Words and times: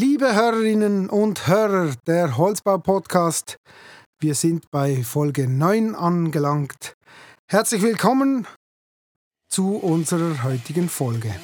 Liebe 0.00 0.32
Hörerinnen 0.32 1.10
und 1.10 1.48
Hörer 1.48 1.92
der 2.06 2.36
Holzbau-Podcast, 2.36 3.56
wir 4.20 4.36
sind 4.36 4.70
bei 4.70 5.02
Folge 5.02 5.48
9 5.48 5.96
angelangt. 5.96 6.94
Herzlich 7.50 7.82
willkommen 7.82 8.46
zu 9.52 9.74
unserer 9.74 10.44
heutigen 10.44 10.88
Folge. 10.88 11.34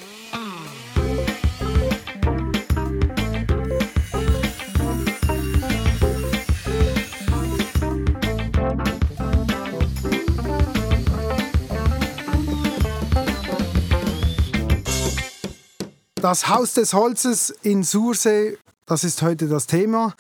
Das 16.25 16.49
Haus 16.49 16.73
des 16.73 16.95
Holzes 16.95 17.51
in 17.51 17.83
Sursee, 17.83 18.57
das 18.87 19.05
ist 19.05 19.21
heute 19.21 19.47
das 19.47 19.67
Thema. 19.67 20.15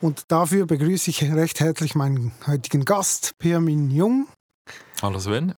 Und 0.00 0.22
dafür 0.28 0.64
begrüße 0.64 1.10
ich 1.10 1.22
recht 1.22 1.60
herzlich 1.60 1.94
meinen 1.94 2.32
heutigen 2.46 2.86
Gast, 2.86 3.32
Pirmin 3.38 3.90
Jung. 3.90 4.26
Hallo 5.02 5.18
Sven. 5.18 5.54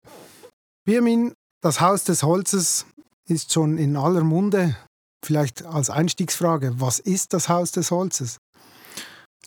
Pirmin, 0.84 1.34
das 1.62 1.80
Haus 1.80 2.02
des 2.02 2.24
Holzes 2.24 2.84
ist 3.28 3.52
schon 3.52 3.78
in 3.78 3.96
aller 3.96 4.24
Munde. 4.24 4.76
Vielleicht 5.24 5.64
als 5.64 5.88
Einstiegsfrage, 5.88 6.80
was 6.80 6.98
ist 6.98 7.32
das 7.32 7.48
Haus 7.48 7.70
des 7.70 7.92
Holzes? 7.92 8.38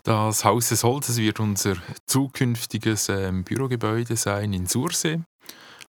Das 0.05 0.45
Haus 0.45 0.69
des 0.69 0.85
Holzes 0.85 1.17
wird 1.17 1.41
unser 1.41 1.75
zukünftiges 2.07 3.09
ähm, 3.09 3.43
Bürogebäude 3.43 4.15
sein 4.15 4.53
in 4.53 4.67
Sursee. 4.67 5.21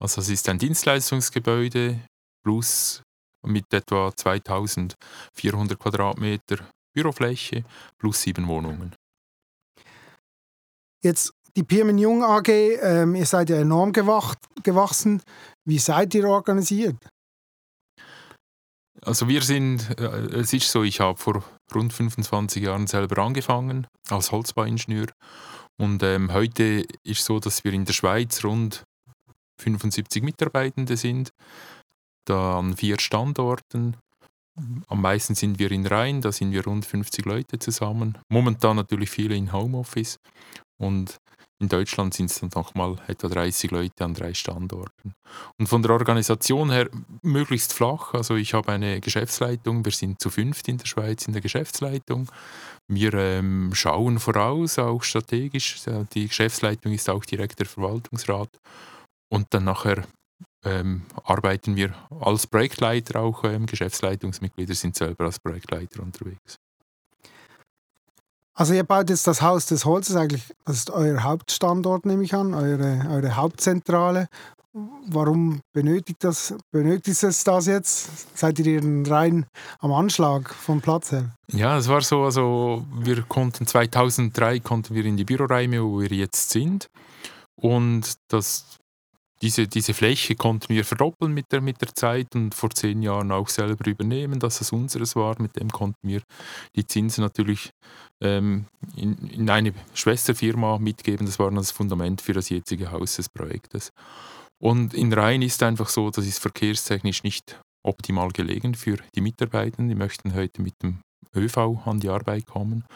Also 0.02 0.22
es 0.22 0.30
ist 0.30 0.48
ein 0.48 0.58
Dienstleistungsgebäude 0.58 2.00
plus 2.42 3.02
mit 3.44 3.72
etwa 3.72 4.14
2400 4.14 5.78
Quadratmeter 5.78 6.68
Bürofläche 6.94 7.64
plus 7.98 8.22
sieben 8.22 8.46
Wohnungen. 8.48 8.94
Jetzt 11.02 11.32
die 11.56 11.62
Pirmin 11.62 11.98
Jung 11.98 12.24
AG, 12.24 12.48
ähm, 12.48 13.14
ihr 13.14 13.26
seid 13.26 13.50
ja 13.50 13.56
enorm 13.56 13.92
gewach 13.92 14.34
gewachsen. 14.62 15.22
Wie 15.64 15.78
seid 15.78 16.14
ihr 16.14 16.28
organisiert? 16.28 16.96
Also 19.02 19.28
wir 19.28 19.42
sind, 19.42 19.98
äh, 20.00 20.04
es 20.40 20.52
ist 20.52 20.70
so, 20.70 20.82
ich 20.82 21.00
habe 21.00 21.18
vor 21.18 21.44
rund 21.74 21.92
25 21.92 22.62
Jahren 22.62 22.86
selber 22.86 23.22
angefangen 23.22 23.86
als 24.08 24.32
Holzbauingenieur 24.32 25.08
und 25.76 26.02
ähm, 26.02 26.32
heute 26.32 26.84
ist 27.02 27.24
so, 27.24 27.38
dass 27.38 27.64
wir 27.64 27.72
in 27.72 27.84
der 27.84 27.92
Schweiz 27.92 28.42
rund 28.44 28.84
75 29.60 30.22
Mitarbeitende 30.22 30.96
sind 30.96 31.30
da 32.24 32.58
an 32.58 32.76
vier 32.76 32.98
Standorten. 33.00 33.96
Am 34.86 35.00
meisten 35.00 35.34
sind 35.34 35.58
wir 35.58 35.72
in 35.72 35.86
Rhein, 35.86 36.20
da 36.20 36.30
sind 36.30 36.52
wir 36.52 36.64
rund 36.64 36.86
50 36.86 37.24
Leute 37.24 37.58
zusammen. 37.58 38.18
Momentan 38.28 38.76
natürlich 38.76 39.10
viele 39.10 39.34
in 39.34 39.52
Homeoffice 39.52 40.18
und 40.80 41.18
in 41.60 41.68
Deutschland 41.68 42.12
sind 42.14 42.30
es 42.30 42.40
dann 42.40 42.50
nochmal 42.54 42.96
etwa 43.06 43.28
30 43.28 43.70
Leute 43.70 44.04
an 44.04 44.12
drei 44.12 44.34
Standorten. 44.34 45.14
Und 45.58 45.66
von 45.66 45.82
der 45.82 45.92
Organisation 45.92 46.70
her 46.70 46.90
möglichst 47.22 47.72
flach. 47.72 48.12
Also 48.12 48.34
ich 48.34 48.54
habe 48.54 48.72
eine 48.72 49.00
Geschäftsleitung, 49.00 49.84
wir 49.84 49.92
sind 49.92 50.20
zu 50.20 50.30
fünft 50.30 50.68
in 50.68 50.78
der 50.78 50.86
Schweiz 50.86 51.26
in 51.26 51.32
der 51.32 51.42
Geschäftsleitung. 51.42 52.28
Wir 52.88 53.14
ähm, 53.14 53.70
schauen 53.72 54.18
voraus, 54.18 54.78
auch 54.78 55.02
strategisch. 55.02 55.80
Die 56.12 56.28
Geschäftsleitung 56.28 56.92
ist 56.92 57.08
auch 57.08 57.24
direkt 57.24 57.60
der 57.60 57.66
Verwaltungsrat. 57.66 58.50
Und 59.32 59.46
dann 59.50 59.64
nachher 59.64 60.04
ähm, 60.64 61.02
arbeiten 61.24 61.76
wir 61.76 61.94
als 62.20 62.46
Projektleiter, 62.46 63.20
auch 63.20 63.44
ähm, 63.44 63.66
Geschäftsleitungsmitglieder 63.66 64.74
sind 64.74 64.96
selber 64.96 65.24
als 65.26 65.38
Projektleiter 65.38 66.02
unterwegs. 66.02 66.58
Also 68.56 68.72
ihr 68.72 68.84
baut 68.84 69.10
jetzt 69.10 69.26
das 69.26 69.42
Haus 69.42 69.66
des 69.66 69.84
Holzes 69.84 70.14
eigentlich, 70.14 70.44
das 70.64 70.76
ist 70.76 70.90
euer 70.90 71.24
Hauptstandort, 71.24 72.06
nehme 72.06 72.22
ich 72.22 72.34
an, 72.34 72.54
eure, 72.54 73.04
eure 73.10 73.36
Hauptzentrale. 73.36 74.28
Warum 75.08 75.60
benötigt, 75.72 76.24
das, 76.24 76.54
benötigt 76.72 77.22
es 77.22 77.44
das 77.44 77.66
jetzt? 77.66 78.36
Seid 78.36 78.58
ihr 78.58 78.82
rein 79.08 79.46
am 79.78 79.92
Anschlag 79.92 80.52
vom 80.52 80.80
Platz 80.80 81.12
her? 81.12 81.30
Ja, 81.52 81.78
es 81.78 81.88
war 81.88 82.00
so, 82.00 82.24
also 82.24 82.84
wir 82.92 83.22
konnten 83.22 83.66
2003 83.66 84.60
konnten 84.60 84.94
wir 84.94 85.04
in 85.04 85.16
die 85.16 85.24
Büroräume, 85.24 85.82
wo 85.82 86.00
wir 86.00 86.08
jetzt 86.08 86.50
sind. 86.50 86.88
Und 87.54 88.14
das 88.28 88.78
diese, 89.44 89.68
diese 89.68 89.92
Fläche 89.92 90.36
konnten 90.36 90.70
wir 90.70 90.86
verdoppeln 90.86 91.34
mit 91.34 91.52
der, 91.52 91.60
mit 91.60 91.78
der 91.82 91.94
Zeit 91.94 92.34
und 92.34 92.54
vor 92.54 92.70
zehn 92.70 93.02
Jahren 93.02 93.30
auch 93.30 93.50
selber 93.50 93.86
übernehmen, 93.86 94.40
dass 94.40 94.62
es 94.62 94.72
unseres 94.72 95.16
war. 95.16 95.36
Mit 95.38 95.60
dem 95.60 95.68
konnten 95.70 96.08
wir 96.08 96.22
die 96.74 96.86
Zinsen 96.86 97.22
natürlich 97.22 97.68
ähm, 98.22 98.64
in, 98.96 99.18
in 99.28 99.50
eine 99.50 99.74
Schwesterfirma 99.92 100.78
mitgeben. 100.78 101.26
Das 101.26 101.38
war 101.38 101.50
das 101.50 101.72
Fundament 101.72 102.22
für 102.22 102.32
das 102.32 102.48
jetzige 102.48 102.90
Haus 102.90 103.16
des 103.16 103.28
Projektes. 103.28 103.90
Und 104.62 104.94
in 104.94 105.12
Rhein 105.12 105.42
ist 105.42 105.62
einfach 105.62 105.90
so, 105.90 106.08
das 106.08 106.26
ist 106.26 106.38
verkehrstechnisch 106.38 107.22
nicht 107.22 107.60
optimal 107.86 108.30
gelegen 108.30 108.74
für 108.74 108.96
die 109.14 109.20
Mitarbeitenden. 109.20 109.90
Die 109.90 109.94
möchten 109.94 110.32
heute 110.32 110.62
mit 110.62 110.72
dem 110.82 111.00
ÖV 111.36 111.58
an 111.84 112.00
die 112.00 112.08
Arbeit 112.08 112.46
kommen. 112.46 112.86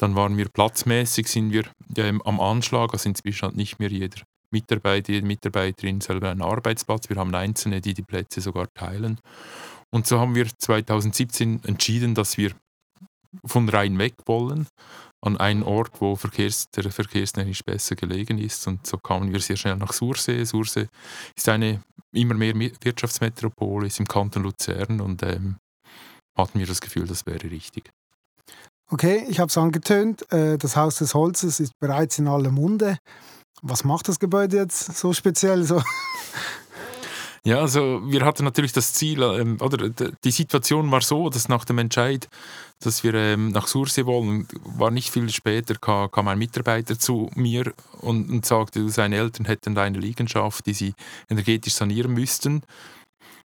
Dann 0.00 0.16
waren 0.16 0.36
wir 0.36 0.48
platzmäßig, 0.48 1.28
sind 1.28 1.52
wir 1.52 1.64
ähm, 1.96 2.20
am 2.22 2.40
Anschlag, 2.40 2.92
also 2.92 3.08
inzwischen 3.08 3.46
hat 3.46 3.54
nicht 3.54 3.78
mehr 3.78 3.90
jeder 3.90 4.22
Mitarbeiter, 4.52 5.12
jede 5.12 5.26
Mitarbeiterin 5.26 6.00
selber 6.00 6.30
einen 6.30 6.42
Arbeitsplatz. 6.42 7.08
Wir 7.08 7.16
haben 7.16 7.34
Einzelne, 7.34 7.80
die 7.80 7.94
die 7.94 8.02
Plätze 8.02 8.40
sogar 8.40 8.72
teilen. 8.74 9.18
Und 9.90 10.06
so 10.06 10.20
haben 10.20 10.34
wir 10.34 10.46
2017 10.46 11.64
entschieden, 11.64 12.14
dass 12.14 12.38
wir 12.38 12.52
von 13.44 13.68
Rhein 13.68 13.98
weg 13.98 14.14
wollen, 14.26 14.66
an 15.24 15.36
einen 15.36 15.62
Ort, 15.62 16.00
wo 16.00 16.16
Verkehrs, 16.16 16.68
der 16.70 16.90
verkehrstechnisch 16.90 17.64
besser 17.64 17.94
gelegen 17.94 18.38
ist. 18.38 18.66
Und 18.66 18.86
so 18.86 18.98
kamen 18.98 19.32
wir 19.32 19.40
sehr 19.40 19.56
schnell 19.56 19.76
nach 19.76 19.92
Sursee. 19.92 20.44
Sursee 20.44 20.88
ist 21.36 21.48
eine 21.48 21.82
immer 22.12 22.34
mehr 22.34 22.54
Wirtschaftsmetropole, 22.54 23.86
ist 23.86 24.00
im 24.00 24.06
Kanton 24.06 24.42
Luzern 24.42 25.00
und 25.00 25.22
ähm, 25.22 25.56
hatten 26.36 26.58
wir 26.58 26.66
das 26.66 26.80
Gefühl, 26.80 27.06
das 27.06 27.26
wäre 27.26 27.50
richtig. 27.50 27.90
Okay, 28.90 29.24
ich 29.28 29.40
habe 29.40 29.48
es 29.48 29.56
angetönt, 29.56 30.30
äh, 30.30 30.58
das 30.58 30.76
Haus 30.76 30.96
des 30.96 31.14
Holzes 31.14 31.60
ist 31.60 31.72
bereits 31.80 32.18
in 32.18 32.28
aller 32.28 32.50
Munde. 32.50 32.98
Was 33.62 33.84
macht 33.84 34.08
das 34.08 34.18
Gebäude 34.18 34.56
jetzt 34.56 34.98
so 34.98 35.12
speziell? 35.12 35.62
So? 35.64 35.80
Ja, 37.44 37.58
also 37.58 38.00
wir 38.04 38.24
hatten 38.24 38.44
natürlich 38.44 38.72
das 38.72 38.92
Ziel, 38.92 39.20
ähm, 39.20 39.56
oder 39.60 39.88
die 39.88 40.30
Situation 40.30 40.88
war 40.92 41.00
so, 41.00 41.28
dass 41.28 41.48
nach 41.48 41.64
dem 41.64 41.78
Entscheid, 41.78 42.28
dass 42.78 43.02
wir 43.02 43.14
ähm, 43.14 43.48
nach 43.48 43.66
Sursee 43.66 44.06
wollen, 44.06 44.46
war 44.62 44.92
nicht 44.92 45.10
viel 45.10 45.28
später, 45.28 45.74
kam, 45.74 46.08
kam 46.12 46.28
ein 46.28 46.38
Mitarbeiter 46.38 46.96
zu 46.96 47.30
mir 47.34 47.72
und, 48.00 48.30
und 48.30 48.46
sagte, 48.46 48.88
seine 48.90 49.16
Eltern 49.16 49.46
hätten 49.46 49.76
eine 49.76 49.98
Liegenschaft, 49.98 50.66
die 50.66 50.74
sie 50.74 50.94
energetisch 51.28 51.74
sanieren 51.74 52.12
müssten. 52.12 52.62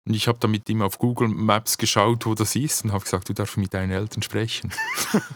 Und 0.06 0.14
ich 0.14 0.28
habe 0.28 0.38
dann 0.38 0.52
mit 0.52 0.68
ihm 0.68 0.82
auf 0.82 0.98
Google 0.98 1.28
Maps 1.28 1.78
geschaut, 1.78 2.26
wo 2.26 2.34
das 2.34 2.54
ist 2.54 2.84
und 2.84 2.92
habe 2.92 3.04
gesagt, 3.04 3.28
du 3.28 3.34
darfst 3.34 3.56
mit 3.56 3.74
deinen 3.74 3.90
Eltern 3.90 4.22
sprechen. 4.22 4.72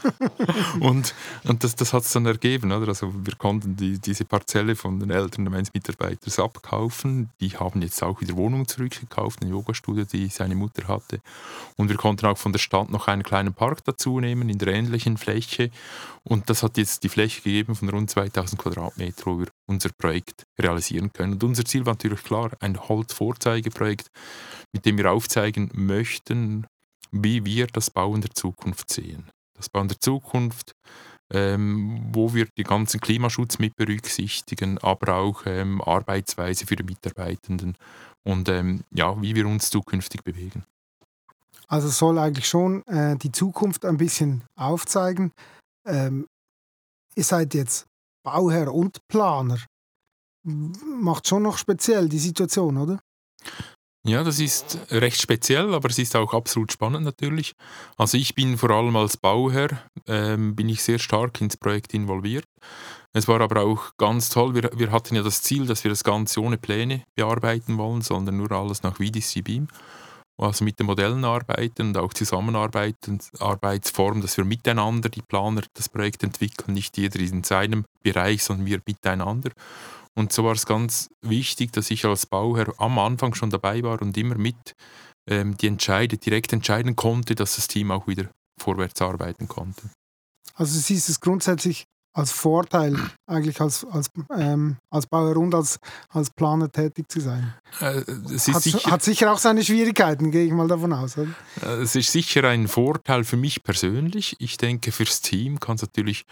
und 0.79 1.13
und 1.43 1.63
das, 1.63 1.75
das 1.75 1.93
hat 1.93 2.03
es 2.03 2.11
dann 2.11 2.25
ergeben. 2.25 2.71
Oder? 2.71 2.87
Also 2.87 3.13
wir 3.13 3.35
konnten 3.35 3.75
die, 3.75 3.99
diese 3.99 4.25
Parzelle 4.25 4.75
von 4.75 4.99
den 4.99 5.09
Eltern 5.09 5.45
meines 5.45 5.73
Mitarbeiters 5.73 6.39
abkaufen. 6.39 7.29
Die 7.39 7.49
haben 7.49 7.81
jetzt 7.81 8.01
auch 8.03 8.21
wieder 8.21 8.35
Wohnungen 8.35 8.67
zurückgekauft, 8.67 9.41
ein 9.41 9.49
Yogastudio, 9.49 10.05
die 10.05 10.27
seine 10.27 10.55
Mutter 10.55 10.87
hatte. 10.87 11.21
Und 11.77 11.89
wir 11.89 11.97
konnten 11.97 12.25
auch 12.25 12.37
von 12.37 12.51
der 12.51 12.59
Stadt 12.59 12.89
noch 12.89 13.07
einen 13.07 13.23
kleinen 13.23 13.53
Park 13.53 13.83
dazu 13.83 14.19
nehmen, 14.19 14.49
in 14.49 14.57
der 14.57 14.69
ähnlichen 14.69 15.17
Fläche. 15.17 15.71
Und 16.23 16.49
das 16.49 16.63
hat 16.63 16.77
jetzt 16.77 17.03
die 17.03 17.09
Fläche 17.09 17.41
gegeben 17.41 17.75
von 17.75 17.89
rund 17.89 18.09
2000 18.09 18.61
Quadratmeter, 18.61 19.25
wo 19.25 19.39
wir 19.39 19.47
unser 19.71 19.89
Projekt 19.89 20.43
realisieren 20.59 21.11
können. 21.11 21.33
Und 21.33 21.43
unser 21.43 21.65
Ziel 21.65 21.85
war 21.85 21.93
natürlich 21.93 22.23
klar, 22.23 22.51
ein 22.59 22.79
Holz-Vorzeigeprojekt, 22.79 24.07
mit 24.73 24.85
dem 24.85 24.97
wir 24.97 25.11
aufzeigen 25.11 25.71
möchten, 25.73 26.67
wie 27.11 27.43
wir 27.45 27.67
das 27.67 27.89
Bauen 27.89 28.21
der 28.21 28.31
Zukunft 28.31 28.91
sehen. 28.91 29.29
Das 29.55 29.69
Bauen 29.69 29.87
der 29.87 29.99
Zukunft, 29.99 30.73
ähm, 31.33 32.09
wo 32.11 32.33
wir 32.33 32.47
den 32.57 32.65
ganzen 32.65 32.99
Klimaschutz 32.99 33.59
mit 33.59 33.75
berücksichtigen, 33.75 34.77
aber 34.79 35.15
auch 35.15 35.43
ähm, 35.45 35.81
Arbeitsweise 35.81 36.65
für 36.65 36.75
die 36.75 36.83
Mitarbeitenden 36.83 37.77
und 38.23 38.49
ähm, 38.49 38.83
ja, 38.91 39.19
wie 39.21 39.35
wir 39.35 39.47
uns 39.47 39.69
zukünftig 39.69 40.23
bewegen. 40.23 40.63
Also 41.67 41.87
soll 41.87 42.19
eigentlich 42.19 42.47
schon 42.47 42.85
äh, 42.87 43.15
die 43.15 43.31
Zukunft 43.31 43.85
ein 43.85 43.97
bisschen 43.97 44.43
aufzeigen. 44.55 45.31
Ähm, 45.85 46.27
ihr 47.15 47.23
seid 47.23 47.53
jetzt 47.53 47.87
Bauherr 48.23 48.73
und 48.73 49.07
Planer. 49.07 49.57
Macht 50.43 51.27
schon 51.27 51.43
noch 51.43 51.57
speziell 51.57 52.09
die 52.09 52.19
Situation, 52.19 52.77
oder? 52.77 52.99
Ja, 54.03 54.23
das 54.23 54.39
ist 54.39 54.79
recht 54.89 55.21
speziell, 55.21 55.75
aber 55.75 55.89
es 55.89 55.99
ist 55.99 56.15
auch 56.15 56.33
absolut 56.33 56.71
spannend 56.71 57.05
natürlich. 57.05 57.53
Also 57.97 58.17
ich 58.17 58.33
bin 58.33 58.57
vor 58.57 58.71
allem 58.71 58.95
als 58.95 59.15
Bauherr, 59.15 59.69
ähm, 60.07 60.55
bin 60.55 60.69
ich 60.69 60.81
sehr 60.81 60.97
stark 60.97 61.39
ins 61.39 61.55
Projekt 61.55 61.93
involviert. 61.93 62.45
Es 63.13 63.27
war 63.27 63.41
aber 63.41 63.61
auch 63.61 63.91
ganz 63.97 64.29
toll, 64.29 64.55
wir, 64.55 64.71
wir 64.75 64.91
hatten 64.91 65.13
ja 65.13 65.21
das 65.21 65.43
Ziel, 65.43 65.67
dass 65.67 65.83
wir 65.83 65.89
das 65.89 66.03
Ganze 66.03 66.41
ohne 66.41 66.57
Pläne 66.57 67.03
bearbeiten 67.15 67.77
wollen, 67.77 68.01
sondern 68.01 68.37
nur 68.37 68.51
alles 68.51 68.81
nach 68.81 68.95
VDC 68.95 69.43
Beam. 69.43 69.67
also 70.37 70.65
mit 70.65 70.79
den 70.79 70.87
Modellen 70.87 71.23
arbeiten 71.23 71.89
und 71.89 71.97
auch 71.97 72.13
zusammenarbeiten, 72.13 73.19
Arbeitsform, 73.39 74.21
dass 74.21 74.35
wir 74.35 74.45
miteinander 74.45 75.09
die 75.09 75.21
Planer 75.21 75.61
das 75.75 75.89
Projekt 75.89 76.23
entwickeln, 76.23 76.73
nicht 76.73 76.97
jeder 76.97 77.19
in 77.19 77.43
seinem 77.43 77.85
Bereich, 78.01 78.43
sondern 78.43 78.65
wir 78.65 78.81
miteinander. 78.87 79.51
Und 80.17 80.33
so 80.33 80.43
war 80.43 80.53
es 80.53 80.65
ganz 80.65 81.09
wichtig, 81.21 81.71
dass 81.71 81.89
ich 81.89 82.05
als 82.05 82.25
Bauherr 82.25 82.73
am 82.77 82.99
Anfang 82.99 83.33
schon 83.33 83.49
dabei 83.49 83.81
war 83.83 84.01
und 84.01 84.17
immer 84.17 84.35
mit 84.35 84.73
ähm, 85.29 85.55
die 85.57 85.67
Entscheide 85.67 86.17
direkt 86.17 86.51
entscheiden 86.53 86.95
konnte, 86.95 87.35
dass 87.35 87.55
das 87.55 87.67
Team 87.67 87.91
auch 87.91 88.07
wieder 88.07 88.29
vorwärts 88.59 89.01
arbeiten 89.01 89.47
konnte. 89.47 89.89
Also 90.55 90.77
siehst 90.77 91.07
du 91.07 91.13
es 91.13 91.19
grundsätzlich 91.19 91.85
als 92.13 92.31
Vorteil, 92.31 92.97
eigentlich 93.25 93.61
als, 93.61 93.85
als, 93.85 94.09
ähm, 94.37 94.77
als 94.89 95.07
Bauer 95.07 95.37
und 95.37 95.55
als, 95.55 95.79
als 96.09 96.29
Planer 96.29 96.69
tätig 96.69 97.09
zu 97.09 97.21
sein. 97.21 97.53
Äh, 97.79 98.01
hat, 98.01 98.63
sicher, 98.63 98.91
hat, 98.91 99.03
sicher, 99.03 99.31
auch 99.31 99.37
seine 99.37 99.63
Schwierigkeiten, 99.63 100.31
gehe 100.31 100.45
ich 100.45 100.51
mal 100.51 100.67
davon 100.67 100.91
aus. 100.91 101.17
Oder? 101.17 101.29
Äh, 101.61 101.81
es 101.83 101.95
ist 101.95 102.11
sicher 102.11 102.43
ein 102.43 102.67
Vorteil 102.67 103.23
für 103.23 103.37
mich 103.37 103.63
persönlich. 103.63 104.35
Ich 104.39 104.57
denke, 104.57 104.91
fürs 104.91 105.21
Team 105.21 105.59
kann 105.59 105.75
es 105.75 105.83
natürlich 105.83 106.25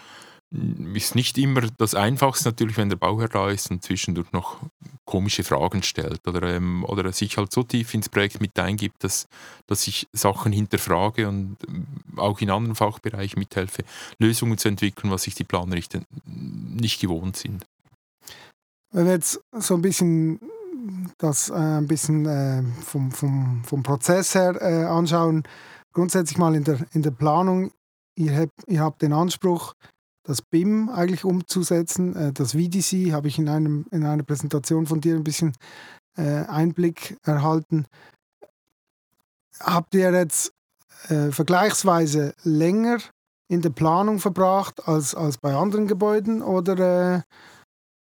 ist 0.51 1.13
nicht 1.13 1.37
immer 1.37 1.61
das 1.77 1.93
Einfachste 1.93 2.49
natürlich, 2.49 2.77
wenn 2.77 2.89
der 2.89 2.95
Bauherr 2.95 3.27
da 3.29 3.49
ist 3.49 3.69
und 3.69 3.83
zwischendurch 3.83 4.31
noch 4.31 4.57
komische 5.05 5.43
Fragen 5.43 5.83
stellt 5.83 6.27
oder, 6.27 6.55
ähm, 6.55 6.83
oder 6.85 7.11
sich 7.11 7.37
halt 7.37 7.51
so 7.51 7.61
tief 7.61 7.93
ins 7.93 8.09
Projekt 8.09 8.41
mit 8.41 8.57
eingibt, 8.57 9.03
dass, 9.03 9.27
dass 9.67 9.87
ich 9.87 10.07
Sachen 10.11 10.51
hinterfrage 10.51 11.27
und 11.27 11.57
ähm, 11.67 11.85
auch 12.17 12.41
in 12.41 12.49
anderen 12.49 12.75
Fachbereichen 12.75 13.37
mithelfe, 13.37 13.83
Lösungen 14.17 14.57
zu 14.57 14.69
entwickeln, 14.69 15.11
was 15.11 15.23
sich 15.23 15.35
die 15.35 15.43
Planer 15.43 15.75
nicht, 15.75 16.99
gewohnt 16.99 17.37
sind. 17.37 17.65
Wenn 18.91 19.05
wir 19.05 19.13
jetzt 19.13 19.39
so 19.53 19.75
ein 19.75 19.83
bisschen 19.83 20.39
das 21.19 21.49
äh, 21.49 21.53
ein 21.53 21.87
bisschen 21.87 22.25
äh, 22.25 22.63
vom, 22.83 23.11
vom, 23.11 23.63
vom 23.63 23.83
Prozess 23.83 24.33
her 24.33 24.59
äh, 24.61 24.85
anschauen, 24.85 25.43
grundsätzlich 25.93 26.39
mal 26.39 26.55
in 26.55 26.63
der, 26.63 26.79
in 26.93 27.03
der 27.03 27.11
Planung, 27.11 27.71
ihr 28.15 28.35
habt, 28.35 28.67
ihr 28.67 28.81
habt 28.81 29.01
den 29.01 29.13
Anspruch, 29.13 29.73
das 30.29 30.43
BIM 30.43 30.89
eigentlich 30.89 31.25
umzusetzen. 31.25 32.15
Äh, 32.15 32.33
das 32.33 32.51
VDC 32.51 33.11
habe 33.11 33.27
ich 33.27 33.39
in, 33.39 33.49
einem, 33.49 33.85
in 33.91 34.05
einer 34.05 34.23
Präsentation 34.23 34.85
von 34.85 35.01
dir 35.01 35.15
ein 35.15 35.23
bisschen 35.23 35.53
äh, 36.17 36.45
Einblick 36.45 37.17
erhalten. 37.23 37.85
Habt 39.59 39.95
ihr 39.95 40.11
jetzt 40.11 40.53
äh, 41.07 41.31
vergleichsweise 41.31 42.33
länger 42.43 42.99
in 43.49 43.61
der 43.61 43.71
Planung 43.71 44.19
verbracht 44.19 44.87
als, 44.87 45.15
als 45.15 45.37
bei 45.39 45.55
anderen 45.55 45.87
Gebäuden 45.87 46.41
oder 46.41 47.15
äh, 47.15 47.21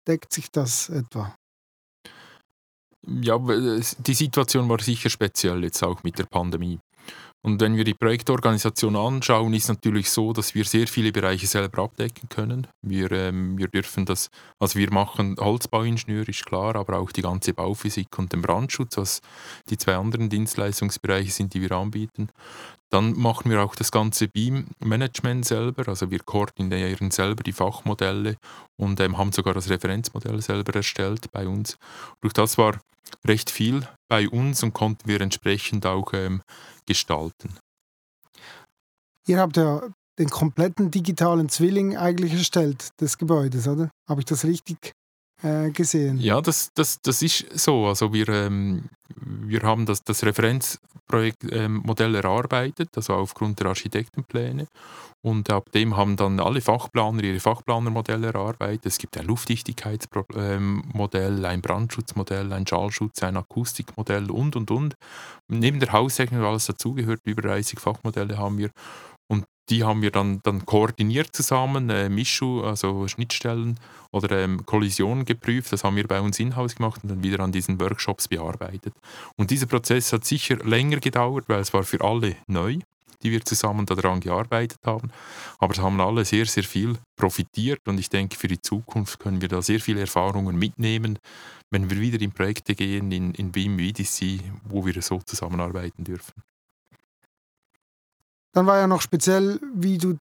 deckt 0.09 0.33
sich 0.33 0.51
das 0.51 0.89
etwa? 0.89 1.35
Ja, 3.07 3.39
die 3.39 4.15
Situation 4.15 4.69
war 4.69 4.81
sicher 4.81 5.11
speziell 5.11 5.63
jetzt 5.63 5.83
auch 5.85 6.03
mit 6.03 6.19
der 6.19 6.25
Pandemie. 6.25 6.81
Und 7.47 7.61
wenn 7.61 7.77
wir 7.77 7.85
die 7.85 7.95
Projektorganisation 7.95 8.97
anschauen, 8.97 9.55
ist 9.55 9.69
natürlich 9.69 10.11
so, 10.11 10.33
dass 10.33 10.57
wir 10.57 10.65
sehr 10.65 10.89
viele 10.89 11.13
Bereiche 11.13 11.47
selber 11.47 11.85
abdecken 11.85 12.29
können. 12.29 12.67
Wir, 12.83 13.13
ähm, 13.13 13.57
wir 13.57 13.69
dürfen 13.69 14.05
das, 14.05 14.31
also 14.59 14.77
wir 14.77 14.93
machen 14.93 15.37
Holzbauingenieur, 15.39 16.29
ist 16.29 16.45
klar, 16.45 16.75
aber 16.75 16.99
auch 16.99 17.13
die 17.13 17.23
ganze 17.23 17.55
Bauphysik 17.55 18.19
und 18.19 18.33
den 18.33 18.43
Brandschutz, 18.43 18.97
was 18.97 19.21
die 19.71 19.79
zwei 19.79 19.95
anderen 19.95 20.29
Dienstleistungsbereiche 20.29 21.31
sind, 21.31 21.55
die 21.55 21.63
wir 21.63 21.71
anbieten. 21.71 22.31
Dann 22.91 23.17
machen 23.17 23.49
wir 23.49 23.63
auch 23.63 23.77
das 23.77 23.93
ganze 23.93 24.27
Beam-Management 24.27 25.45
selber, 25.45 25.87
also 25.87 26.11
wir 26.11 26.19
koordinieren 26.19 27.13
selber 27.13 27.45
die 27.45 27.53
Fachmodelle 27.53 28.39
und 28.77 28.99
ähm, 28.99 29.19
haben 29.19 29.31
sogar 29.31 29.55
das 29.55 29.71
Referenzmodell 29.71 30.43
selber 30.43 30.75
erstellt 30.75 31.31
bei 31.31 31.47
uns. 31.47 31.79
Durch 32.23 32.33
das 32.33 32.59
war 32.59 32.81
recht 33.27 33.51
viel 33.51 33.87
bei 34.09 34.29
uns 34.29 34.63
und 34.63 34.73
konnten 34.73 35.09
wir 35.09 35.21
entsprechend 35.21 35.87
auch 35.87 36.13
ähm, 36.13 36.43
gestalten. 36.87 37.57
Ihr 39.27 39.41
habt 39.41 39.57
ja 39.57 39.83
den 40.19 40.31
kompletten 40.31 40.91
digitalen 40.91 41.49
Zwilling 41.49 41.97
eigentlich 41.97 42.33
erstellt 42.33 42.89
des 43.01 43.19
Gebäudes, 43.19 43.69
oder? 43.69 43.91
Habe 44.09 44.21
ich 44.21 44.25
das 44.25 44.45
richtig 44.45 44.93
äh, 45.47 45.71
gesehen? 45.71 46.19
Ja, 46.19 46.41
das, 46.41 46.73
das, 46.75 47.01
das 47.01 47.23
ist 47.23 47.47
so. 47.59 47.87
Also 47.87 48.13
wir, 48.13 48.29
ähm, 48.29 48.89
wir 49.15 49.63
haben 49.63 49.87
das, 49.87 50.03
das 50.03 50.25
Referenzprojektmodell 50.25 52.15
ähm, 52.15 52.15
erarbeitet, 52.15 52.91
also 52.97 53.15
aufgrund 53.15 53.61
der 53.61 53.69
Architektenpläne. 53.69 54.67
Und 55.23 55.51
ab 55.51 55.73
dem 55.73 55.97
haben 55.97 56.17
dann 56.17 56.39
alle 56.39 56.61
Fachplaner 56.61 57.25
ihre 57.25 57.41
Fachplanermodelle 57.41 58.29
erarbeitet. 58.29 58.87
Es 58.87 58.99
gibt 58.99 59.19
ein 59.19 59.27
Luftdichtigkeitsmodell, 59.27 61.45
ein 61.45 61.63
Brandschutzmodell, 61.63 62.53
ein 62.53 62.65
Schallschutz, 62.67 63.25
ein 63.25 63.37
Akustikmodell 63.37 64.31
und, 64.31 64.55
und, 64.55 64.71
und. 64.71 64.95
Neben 65.49 65.81
der 65.81 65.91
Haustechnik, 65.93 66.43
alles 66.43 66.67
dazugehört, 66.67 67.23
über 67.25 67.43
30 67.43 67.81
Fachmodelle 67.81 68.39
haben 68.39 68.59
wir. 68.59 68.71
Die 69.69 69.83
haben 69.83 70.03
wir 70.03 70.11
dann, 70.11 70.41
dann 70.43 70.65
koordiniert 70.65 71.35
zusammen, 71.35 71.91
äh, 71.91 72.09
Mischu, 72.09 72.63
also 72.63 73.09
Schnittstellen 73.09 73.81
oder 74.13 74.43
ähm, 74.43 74.65
Kollisionen 74.65 75.25
geprüft. 75.25 75.73
Das 75.73 75.83
haben 75.83 75.97
wir 75.97 76.07
bei 76.07 76.21
uns 76.21 76.39
in-house 76.39 76.77
gemacht 76.77 77.01
und 77.03 77.11
dann 77.11 77.23
wieder 77.23 77.41
an 77.41 77.53
diesen 77.53 77.81
Workshops 77.81 78.29
bearbeitet. 78.29 78.95
Und 79.37 79.51
dieser 79.51 79.67
Prozess 79.67 80.13
hat 80.13 80.25
sicher 80.25 80.57
länger 80.65 80.99
gedauert, 80.99 81.45
weil 81.49 81.61
es 81.61 81.73
war 81.73 81.83
für 81.83 82.01
alle 82.03 82.37
neu 82.47 82.79
die 83.23 83.31
wir 83.31 83.45
zusammen 83.45 83.87
daran 83.87 84.21
gearbeitet 84.21 84.81
haben. 84.85 85.11
Aber 85.59 85.73
es 85.73 85.81
haben 85.81 86.01
alle 86.01 86.25
sehr, 86.25 86.47
sehr 86.47 86.65
viel 86.65 86.99
profitiert 87.17 87.81
und 87.87 87.99
ich 87.99 88.11
denke, 88.11 88.37
für 88.37 88.49
die 88.49 88.61
Zukunft 88.61 89.19
können 89.19 89.41
wir 89.41 89.49
da 89.49 89.63
sehr 89.63 89.81
viele 89.81 90.01
Erfahrungen 90.01 90.57
mitnehmen, 90.57 91.19
wenn 91.71 91.91
wir 91.91 92.01
wieder 92.01 92.21
in 92.21 92.33
Projekte 92.33 92.75
gehen, 92.75 93.11
in, 93.11 93.33
in 93.35 93.53
BIM, 93.53 93.79
VDC, 93.79 94.41
wo 94.65 94.85
wir 94.87 95.01
so 95.03 95.21
zusammenarbeiten 95.25 96.05
dürfen. 96.05 96.35
Dann 98.57 98.67
war 98.67 98.79
ja 98.79 98.87
noch 98.87 99.03
speziell, 99.03 99.61
wie 99.75 99.99
du, 99.99 100.17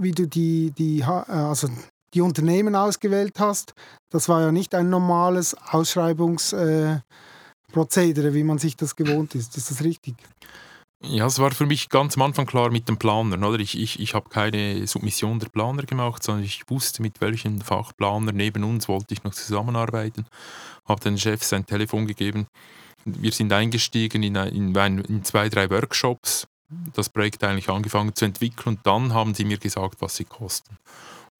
wie 0.00 0.12
du 0.12 0.26
die, 0.26 0.70
die, 0.70 1.04
also 1.04 1.68
die 2.14 2.22
Unternehmen 2.22 2.74
ausgewählt 2.74 3.38
hast. 3.38 3.74
Das 4.10 4.30
war 4.30 4.40
ja 4.40 4.50
nicht 4.52 4.74
ein 4.74 4.88
normales 4.88 5.54
Ausschreibungsprozedere, 5.54 7.02
äh, 8.28 8.32
wie 8.32 8.42
man 8.42 8.56
sich 8.56 8.74
das 8.74 8.96
gewohnt 8.96 9.34
ist. 9.34 9.54
Ist 9.58 9.70
das 9.70 9.84
richtig? 9.84 10.14
Ja, 11.04 11.26
es 11.26 11.38
war 11.40 11.50
für 11.50 11.66
mich 11.66 11.90
ganz 11.90 12.16
am 12.16 12.22
Anfang 12.22 12.46
klar 12.46 12.70
mit 12.70 12.88
dem 12.88 12.96
Planer. 12.96 13.46
Oder? 13.46 13.58
Ich, 13.58 13.78
ich, 13.78 14.00
ich 14.00 14.14
habe 14.14 14.30
keine 14.30 14.86
Submission 14.86 15.38
der 15.38 15.50
Planer 15.50 15.82
gemacht, 15.82 16.22
sondern 16.22 16.44
ich 16.44 16.62
wusste, 16.70 17.02
mit 17.02 17.20
welchen 17.20 17.60
Fachplaner 17.60 18.32
neben 18.32 18.64
uns 18.64 18.88
wollte 18.88 19.12
ich 19.12 19.24
noch 19.24 19.34
zusammenarbeiten. 19.34 20.24
Habe 20.86 21.02
den 21.02 21.18
Chef 21.18 21.44
sein 21.44 21.66
Telefon 21.66 22.06
gegeben. 22.06 22.46
Wir 23.04 23.32
sind 23.32 23.52
eingestiegen 23.52 24.22
in, 24.22 24.36
in, 24.36 24.74
in 24.74 25.22
zwei, 25.22 25.50
drei 25.50 25.68
Workshops, 25.68 26.46
das 26.94 27.08
Projekt 27.08 27.42
eigentlich 27.44 27.68
angefangen 27.68 28.14
zu 28.14 28.24
entwickeln 28.24 28.76
und 28.76 28.86
dann 28.86 29.14
haben 29.14 29.34
sie 29.34 29.44
mir 29.44 29.58
gesagt, 29.58 30.00
was 30.00 30.16
sie 30.16 30.24
kosten. 30.24 30.76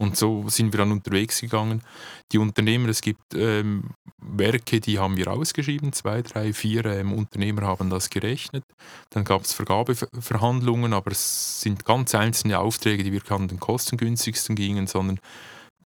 Und 0.01 0.17
so 0.17 0.49
sind 0.49 0.73
wir 0.73 0.79
dann 0.79 0.93
unterwegs 0.93 1.41
gegangen. 1.41 1.83
Die 2.31 2.39
Unternehmer, 2.39 2.89
es 2.89 3.01
gibt 3.01 3.35
ähm, 3.35 3.91
Werke, 4.19 4.81
die 4.81 4.99
haben 4.99 5.17
wir 5.17 5.29
ausgeschrieben, 5.29 5.93
zwei, 5.93 6.23
drei, 6.23 6.53
vier 6.53 6.85
ähm, 6.87 7.13
Unternehmer 7.13 7.63
haben 7.63 7.91
das 7.91 8.09
gerechnet. 8.09 8.65
Dann 9.11 9.25
gab 9.25 9.43
es 9.43 9.53
Vergabeverhandlungen, 9.53 10.93
aber 10.93 11.11
es 11.11 11.61
sind 11.63 11.85
ganz 11.85 12.15
einzelne 12.15 12.61
Aufträge, 12.61 13.03
die 13.03 13.13
wir 13.13 13.23
an 13.33 13.49
den 13.49 13.59
kostengünstigsten 13.59 14.55
gingen, 14.55 14.87
sondern 14.87 15.19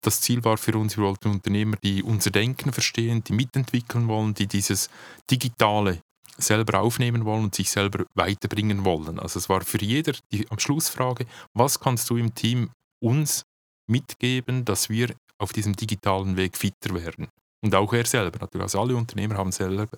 das 0.00 0.22
Ziel 0.22 0.42
war 0.44 0.56
für 0.56 0.78
uns, 0.78 0.96
wir 0.96 1.04
wollten 1.04 1.28
Unternehmer, 1.28 1.76
die 1.82 2.02
unser 2.02 2.30
Denken 2.30 2.72
verstehen, 2.72 3.24
die 3.24 3.32
mitentwickeln 3.32 4.08
wollen, 4.08 4.32
die 4.32 4.46
dieses 4.46 4.88
Digitale 5.30 6.00
selber 6.38 6.80
aufnehmen 6.80 7.24
wollen 7.24 7.44
und 7.44 7.54
sich 7.54 7.70
selber 7.70 8.04
weiterbringen 8.14 8.84
wollen. 8.84 9.18
Also 9.18 9.38
es 9.38 9.48
war 9.48 9.60
für 9.62 9.82
jeder 9.82 10.14
die 10.32 10.48
am 10.50 10.58
Schlussfrage, 10.58 11.26
was 11.54 11.80
kannst 11.80 12.08
du 12.10 12.16
im 12.16 12.34
Team 12.34 12.70
uns 13.02 13.42
mitgeben, 13.88 14.64
dass 14.64 14.88
wir 14.88 15.14
auf 15.38 15.52
diesem 15.52 15.74
digitalen 15.74 16.36
Weg 16.36 16.56
fitter 16.56 16.94
werden. 16.94 17.28
Und 17.64 17.74
auch 17.74 17.92
er 17.92 18.06
selber 18.06 18.38
natürlich. 18.38 18.62
Also 18.62 18.80
alle 18.80 18.96
Unternehmer 18.96 19.36
haben 19.36 19.50
selber, 19.50 19.88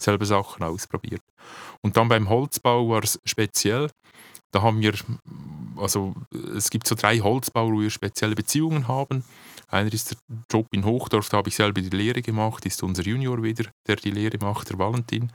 selber 0.00 0.24
Sachen 0.24 0.62
ausprobiert. 0.62 1.22
Und 1.82 1.96
dann 1.96 2.08
beim 2.08 2.28
Holzbau 2.28 2.88
war 2.88 3.02
es 3.02 3.18
speziell. 3.24 3.90
Da 4.50 4.62
haben 4.62 4.80
wir, 4.80 4.94
also 5.76 6.14
es 6.56 6.70
gibt 6.70 6.86
so 6.86 6.94
drei 6.94 7.18
Holzbauer, 7.18 7.72
wo 7.72 7.80
wir 7.80 7.90
spezielle 7.90 8.34
Beziehungen 8.34 8.88
haben. 8.88 9.24
Einer 9.72 9.92
ist 9.92 10.10
der 10.10 10.18
Job 10.50 10.66
in 10.72 10.84
Hochdorf, 10.84 11.30
da 11.30 11.38
habe 11.38 11.48
ich 11.48 11.56
selber 11.56 11.80
die 11.80 11.88
Lehre 11.88 12.20
gemacht, 12.20 12.66
ist 12.66 12.82
unser 12.82 13.02
Junior 13.02 13.42
wieder, 13.42 13.64
der 13.86 13.96
die 13.96 14.10
Lehre 14.10 14.36
macht, 14.38 14.68
der 14.68 14.78
Valentin. 14.78 15.32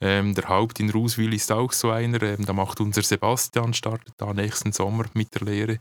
Ähm, 0.00 0.34
der 0.34 0.48
Haupt 0.48 0.78
in 0.78 0.90
Ruswil 0.90 1.34
ist 1.34 1.50
auch 1.50 1.72
so 1.72 1.90
einer, 1.90 2.22
ähm, 2.22 2.46
da 2.46 2.52
macht 2.52 2.80
unser 2.80 3.02
Sebastian, 3.02 3.74
startet 3.74 4.14
da 4.18 4.32
nächsten 4.32 4.72
Sommer 4.72 5.06
mit 5.14 5.34
der 5.34 5.42
Lehre. 5.42 5.78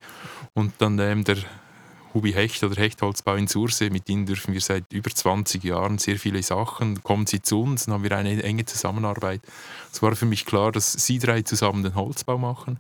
Und 0.56 0.74
dann 0.80 0.98
ähm, 0.98 1.24
der 1.24 1.38
Hubi 2.16 2.34
Hecht 2.34 2.64
oder 2.64 2.76
Hechtholzbau 2.76 3.36
in 3.36 3.46
Sursee, 3.46 3.92
mit 3.92 4.10
ihnen 4.10 4.26
dürfen 4.26 4.54
wir 4.54 4.62
seit 4.62 4.92
über 4.92 5.12
20 5.12 5.64
Jahren 5.64 6.00
sehr 6.00 6.18
viele 6.18 6.42
Sachen. 6.42 7.04
Kommen 7.04 7.28
sie 7.28 7.44
zu 7.44 7.62
uns, 7.62 7.86
dann 7.86 7.94
haben 7.94 8.04
wir 8.04 8.18
eine 8.18 8.42
enge 8.42 8.66
Zusammenarbeit. 8.66 9.42
Es 9.94 10.02
war 10.02 10.16
für 10.16 10.26
mich 10.26 10.46
klar, 10.46 10.72
dass 10.72 10.92
sie 10.92 11.20
drei 11.20 11.44
zusammen 11.44 11.84
den 11.84 11.94
Holzbau 11.94 12.40
machen. 12.40 12.80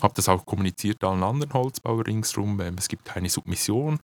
Habe 0.00 0.14
das 0.16 0.30
auch 0.30 0.46
kommuniziert 0.46 1.04
allen 1.04 1.22
anderen 1.22 1.52
Holzbauern 1.52 2.00
ringsherum. 2.00 2.58
Ähm, 2.62 2.76
es 2.78 2.88
gibt 2.88 3.04
keine 3.04 3.28
Submission. 3.28 3.98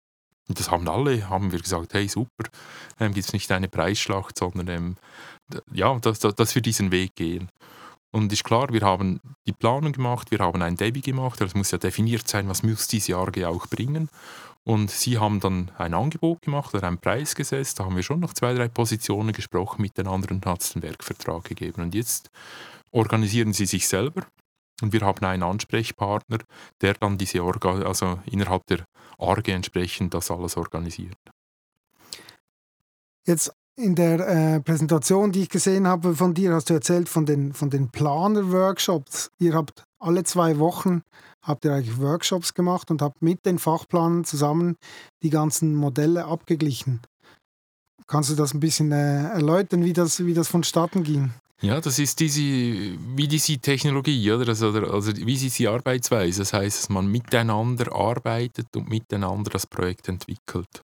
Und 0.50 0.58
das 0.58 0.68
haben 0.68 0.88
alle, 0.88 1.28
haben 1.28 1.52
wir 1.52 1.60
gesagt, 1.60 1.94
hey 1.94 2.08
super, 2.08 2.42
ähm, 2.98 3.14
gibt 3.14 3.24
es 3.24 3.32
nicht 3.32 3.52
eine 3.52 3.68
Preisschlacht, 3.68 4.36
sondern 4.36 4.66
ähm, 4.66 4.96
ja, 5.72 5.96
dass, 6.00 6.18
dass 6.18 6.54
wir 6.56 6.60
diesen 6.60 6.90
Weg 6.90 7.14
gehen. 7.14 7.50
Und 8.10 8.32
ist 8.32 8.42
klar, 8.42 8.72
wir 8.72 8.80
haben 8.80 9.20
die 9.46 9.52
Planung 9.52 9.92
gemacht, 9.92 10.32
wir 10.32 10.40
haben 10.40 10.60
ein 10.60 10.74
Debbie 10.74 11.02
gemacht, 11.02 11.40
es 11.40 11.54
muss 11.54 11.70
ja 11.70 11.78
definiert 11.78 12.26
sein, 12.26 12.48
was 12.48 12.64
muss 12.64 12.88
diese 12.88 13.16
ARGE 13.16 13.48
auch 13.48 13.68
bringen. 13.68 14.08
Und 14.64 14.90
sie 14.90 15.18
haben 15.18 15.38
dann 15.38 15.70
ein 15.78 15.94
Angebot 15.94 16.42
gemacht 16.42 16.74
oder 16.74 16.88
einen 16.88 16.98
Preis 16.98 17.36
gesetzt. 17.36 17.78
Da 17.78 17.84
haben 17.84 17.94
wir 17.94 18.02
schon 18.02 18.18
noch 18.18 18.34
zwei, 18.34 18.52
drei 18.52 18.66
Positionen 18.66 19.32
gesprochen 19.32 19.82
miteinander 19.82 20.32
und 20.32 20.44
hat 20.46 20.62
es 20.62 20.72
den 20.72 20.82
Werkvertrag 20.82 21.44
gegeben. 21.44 21.80
Und 21.80 21.94
jetzt 21.94 22.28
organisieren 22.90 23.52
sie 23.52 23.66
sich 23.66 23.86
selber 23.86 24.26
und 24.82 24.92
wir 24.92 25.00
haben 25.02 25.24
einen 25.24 25.42
Ansprechpartner, 25.42 26.38
der 26.80 26.94
dann 26.94 27.18
diese 27.18 27.42
Orga, 27.42 27.82
also 27.82 28.18
innerhalb 28.26 28.66
der 28.66 28.84
ARGE 29.18 29.52
entsprechend 29.52 30.14
das 30.14 30.30
alles 30.30 30.56
organisiert. 30.56 31.18
Jetzt 33.26 33.52
in 33.76 33.94
der 33.94 34.20
äh, 34.20 34.60
Präsentation, 34.60 35.32
die 35.32 35.42
ich 35.42 35.48
gesehen 35.48 35.86
habe 35.86 36.14
von 36.14 36.34
dir, 36.34 36.54
hast 36.54 36.70
du 36.70 36.74
erzählt 36.74 37.08
von 37.08 37.26
den, 37.26 37.52
von 37.52 37.70
den 37.70 37.90
Planer-Workshops. 37.90 39.30
Ihr 39.38 39.54
habt 39.54 39.84
alle 39.98 40.24
zwei 40.24 40.58
Wochen 40.58 41.02
habt 41.42 41.64
ihr 41.64 41.72
eigentlich 41.72 41.98
Workshops 41.98 42.54
gemacht 42.54 42.90
und 42.90 43.02
habt 43.02 43.22
mit 43.22 43.46
den 43.46 43.58
Fachplanern 43.58 44.24
zusammen 44.24 44.76
die 45.22 45.30
ganzen 45.30 45.74
Modelle 45.74 46.26
abgeglichen. 46.26 47.00
Kannst 48.06 48.30
du 48.30 48.34
das 48.34 48.54
ein 48.54 48.60
bisschen 48.60 48.92
äh, 48.92 49.28
erläutern, 49.28 49.84
wie 49.84 49.92
das, 49.92 50.24
wie 50.24 50.34
das 50.34 50.48
vonstatten 50.48 51.04
ging? 51.04 51.32
Ja, 51.62 51.78
das 51.78 51.98
ist 51.98 52.18
diese, 52.20 52.40
wie 52.40 53.28
diese 53.28 53.58
Technologie, 53.58 54.32
oder? 54.32 54.48
Also, 54.48 54.70
also 54.70 55.14
wie 55.14 55.34
ist 55.34 55.58
die 55.58 55.68
Arbeitsweise. 55.68 56.40
Das 56.40 56.54
heißt, 56.54 56.78
dass 56.78 56.88
man 56.88 57.06
miteinander 57.06 57.94
arbeitet 57.94 58.66
und 58.74 58.88
miteinander 58.88 59.50
das 59.50 59.66
Projekt 59.66 60.08
entwickelt. 60.08 60.80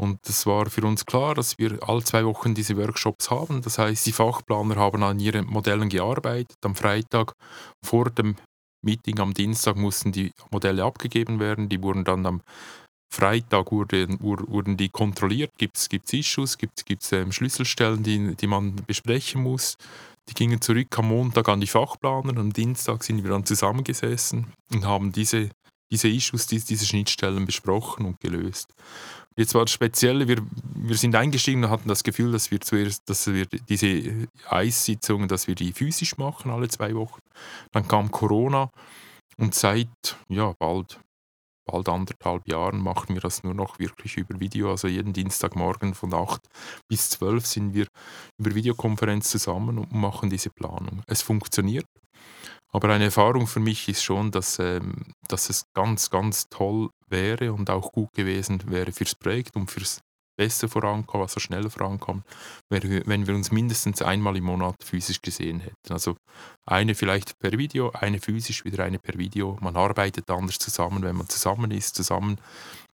Und 0.00 0.18
es 0.26 0.46
war 0.46 0.70
für 0.70 0.84
uns 0.84 1.04
klar, 1.04 1.34
dass 1.34 1.58
wir 1.58 1.78
alle 1.86 2.02
zwei 2.02 2.24
Wochen 2.24 2.54
diese 2.54 2.76
Workshops 2.76 3.30
haben. 3.30 3.60
Das 3.60 3.78
heißt, 3.78 4.06
die 4.06 4.12
Fachplaner 4.12 4.76
haben 4.76 5.02
an 5.02 5.20
ihren 5.20 5.46
Modellen 5.46 5.90
gearbeitet. 5.90 6.56
Am 6.64 6.74
Freitag 6.74 7.34
vor 7.84 8.10
dem 8.10 8.36
Meeting 8.82 9.20
am 9.20 9.34
Dienstag 9.34 9.76
mussten 9.76 10.10
die 10.10 10.32
Modelle 10.50 10.84
abgegeben 10.84 11.38
werden. 11.38 11.68
Die 11.68 11.82
wurden 11.82 12.04
dann 12.04 12.24
am 12.24 12.40
Freitag 13.12 13.70
wurden, 13.70 14.18
wurden 14.20 14.76
die 14.76 14.88
kontrolliert. 14.88 15.50
Gibt 15.58 15.76
es 15.76 15.88
Issues, 16.12 16.58
gibt 16.58 16.80
es 16.80 17.12
ähm, 17.12 17.30
Schlüsselstellen, 17.30 18.02
die, 18.02 18.34
die 18.34 18.46
man 18.48 18.74
besprechen 18.86 19.42
muss. 19.42 19.76
Die 20.28 20.34
gingen 20.34 20.60
zurück 20.60 20.98
am 20.98 21.08
Montag 21.08 21.48
an 21.48 21.60
die 21.60 21.66
Fachplaner. 21.66 22.38
Am 22.38 22.52
Dienstag 22.52 23.04
sind 23.04 23.22
wir 23.22 23.30
dann 23.30 23.44
zusammengesessen 23.44 24.52
und 24.72 24.86
haben 24.86 25.12
diese, 25.12 25.50
diese 25.90 26.08
Issues, 26.08 26.46
diese, 26.46 26.66
diese 26.66 26.86
Schnittstellen 26.86 27.44
besprochen 27.44 28.06
und 28.06 28.20
gelöst. 28.20 28.72
Jetzt 29.36 29.54
war 29.54 29.64
das 29.64 29.72
Spezielle, 29.72 30.28
wir, 30.28 30.38
wir 30.74 30.96
sind 30.96 31.16
eingestiegen 31.16 31.64
und 31.64 31.70
hatten 31.70 31.88
das 31.88 32.04
Gefühl, 32.04 32.30
dass 32.32 32.52
wir 32.52 32.60
zuerst, 32.60 33.02
dass 33.08 33.26
wir 33.26 33.46
diese 33.46 34.28
Eissitzungen, 34.48 35.26
dass 35.26 35.48
wir 35.48 35.56
die 35.56 35.72
physisch 35.72 36.16
machen, 36.18 36.52
alle 36.52 36.68
zwei 36.68 36.94
Wochen. 36.94 37.20
Dann 37.72 37.88
kam 37.88 38.12
Corona 38.12 38.70
und 39.36 39.54
seit 39.54 39.88
ja, 40.28 40.54
bald, 40.58 41.00
bald 41.64 41.88
anderthalb 41.88 42.46
Jahren 42.48 42.80
machen 42.80 43.14
wir 43.14 43.20
das 43.20 43.42
nur 43.42 43.54
noch 43.54 43.78
wirklich 43.78 44.16
über 44.16 44.38
Video. 44.40 44.70
Also 44.70 44.88
jeden 44.88 45.12
Dienstagmorgen 45.12 45.94
von 45.94 46.14
8 46.14 46.40
bis 46.88 47.10
12 47.10 47.46
sind 47.46 47.74
wir 47.74 47.86
über 48.38 48.54
Videokonferenz 48.54 49.30
zusammen 49.30 49.78
und 49.78 49.92
machen 49.92 50.30
diese 50.30 50.50
Planung. 50.50 51.02
Es 51.06 51.22
funktioniert. 51.22 51.86
Aber 52.72 52.92
eine 52.92 53.04
Erfahrung 53.04 53.46
für 53.46 53.60
mich 53.60 53.88
ist 53.88 54.02
schon, 54.02 54.32
dass, 54.32 54.58
ähm, 54.58 55.04
dass 55.28 55.48
es 55.48 55.64
ganz, 55.74 56.10
ganz 56.10 56.48
toll 56.48 56.90
wäre 57.08 57.52
und 57.52 57.70
auch 57.70 57.92
gut 57.92 58.12
gewesen 58.14 58.60
wäre 58.66 58.90
fürs 58.90 59.14
Projekt 59.14 59.54
und 59.54 59.70
fürs 59.70 60.00
besser 60.36 60.68
vorankommen, 60.68 61.26
also 61.26 61.40
schneller 61.40 61.70
vorankommen, 61.70 62.24
wenn 62.70 63.26
wir 63.26 63.34
uns 63.34 63.52
mindestens 63.52 64.02
einmal 64.02 64.36
im 64.36 64.44
Monat 64.44 64.76
physisch 64.82 65.20
gesehen 65.22 65.60
hätten. 65.60 65.92
Also 65.92 66.16
eine 66.66 66.94
vielleicht 66.94 67.38
per 67.38 67.52
Video, 67.52 67.90
eine 67.92 68.20
physisch, 68.20 68.64
wieder 68.64 68.84
eine 68.84 68.98
per 68.98 69.18
Video. 69.18 69.56
Man 69.60 69.76
arbeitet 69.76 70.30
anders 70.30 70.58
zusammen, 70.58 71.02
wenn 71.02 71.16
man 71.16 71.28
zusammen 71.28 71.70
ist, 71.70 71.94
zusammen 71.94 72.38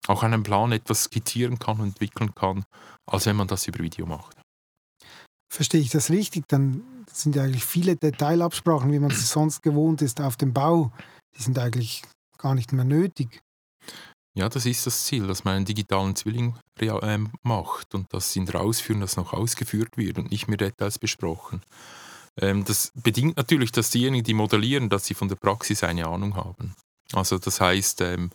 auch 0.06 0.22
einen 0.22 0.42
Plan 0.42 0.72
etwas 0.72 1.04
skizzieren 1.04 1.58
kann 1.58 1.80
und 1.80 1.88
entwickeln 1.88 2.34
kann, 2.34 2.64
als 3.10 3.26
wenn 3.26 3.36
man 3.36 3.48
das 3.48 3.66
über 3.66 3.80
Video 3.80 4.06
macht. 4.06 4.36
Verstehe 5.52 5.80
ich 5.80 5.90
das 5.90 6.10
richtig? 6.10 6.44
Dann 6.48 7.04
sind 7.10 7.34
ja 7.34 7.42
eigentlich 7.42 7.64
viele 7.64 7.96
Detailabsprachen, 7.96 8.92
wie 8.92 9.00
man 9.00 9.10
es 9.10 9.30
sonst 9.30 9.62
gewohnt 9.62 10.00
ist 10.00 10.20
auf 10.20 10.36
dem 10.36 10.52
Bau, 10.52 10.92
die 11.36 11.42
sind 11.42 11.58
eigentlich 11.58 12.04
gar 12.38 12.54
nicht 12.54 12.72
mehr 12.72 12.84
nötig. 12.84 13.40
Ja, 14.36 14.48
das 14.48 14.64
ist 14.64 14.86
das 14.86 15.04
Ziel, 15.04 15.26
dass 15.26 15.44
man 15.44 15.56
einen 15.56 15.64
digitalen 15.64 16.14
Zwilling 16.14 16.54
äh, 16.78 17.18
macht 17.42 17.94
und 17.94 18.12
das 18.12 18.34
in 18.36 18.46
der 18.46 18.60
Ausführung 18.60 19.00
das 19.00 19.16
noch 19.16 19.32
ausgeführt 19.32 19.96
wird 19.96 20.18
und 20.18 20.30
nicht 20.30 20.46
mehr 20.46 20.56
Details 20.56 20.98
besprochen. 20.98 21.62
Ähm, 22.40 22.64
das 22.64 22.92
bedingt 22.94 23.36
natürlich, 23.36 23.72
dass 23.72 23.90
diejenigen, 23.90 24.24
die 24.24 24.34
modellieren, 24.34 24.88
dass 24.88 25.04
sie 25.06 25.14
von 25.14 25.28
der 25.28 25.36
Praxis 25.36 25.82
eine 25.82 26.06
Ahnung 26.06 26.36
haben. 26.36 26.74
Also 27.12 27.38
das 27.38 27.60
heißt, 27.60 28.02
ähm, 28.02 28.30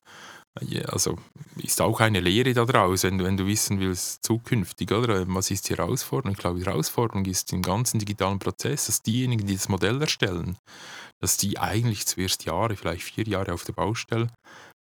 also 0.88 1.18
ist 1.58 1.82
auch 1.82 2.00
eine 2.00 2.22
Lehre 2.22 2.54
daraus, 2.54 3.04
wenn 3.04 3.18
du, 3.18 3.26
wenn 3.26 3.36
du 3.38 3.46
wissen 3.46 3.80
willst, 3.80 4.24
zukünftig, 4.24 4.92
oder? 4.92 5.26
Was 5.28 5.52
ist 5.52 5.70
die 5.70 5.76
Herausforderung? 5.76 6.34
Ich 6.34 6.40
glaube, 6.40 6.60
die 6.60 6.66
Herausforderung 6.66 7.26
ist 7.26 7.52
im 7.52 7.62
ganzen 7.62 8.00
digitalen 8.00 8.40
Prozess, 8.40 8.86
dass 8.86 9.02
diejenigen, 9.02 9.46
die 9.48 9.56
das 9.56 9.68
Modell 9.68 10.02
erstellen, 10.02 10.58
dass 11.20 11.38
die 11.38 11.60
eigentlich 11.60 12.06
zuerst 12.06 12.46
Jahre, 12.46 12.76
vielleicht 12.78 13.04
vier 13.04 13.28
Jahre 13.28 13.54
auf 13.54 13.66
der 13.66 13.74
Baustelle 13.74 14.28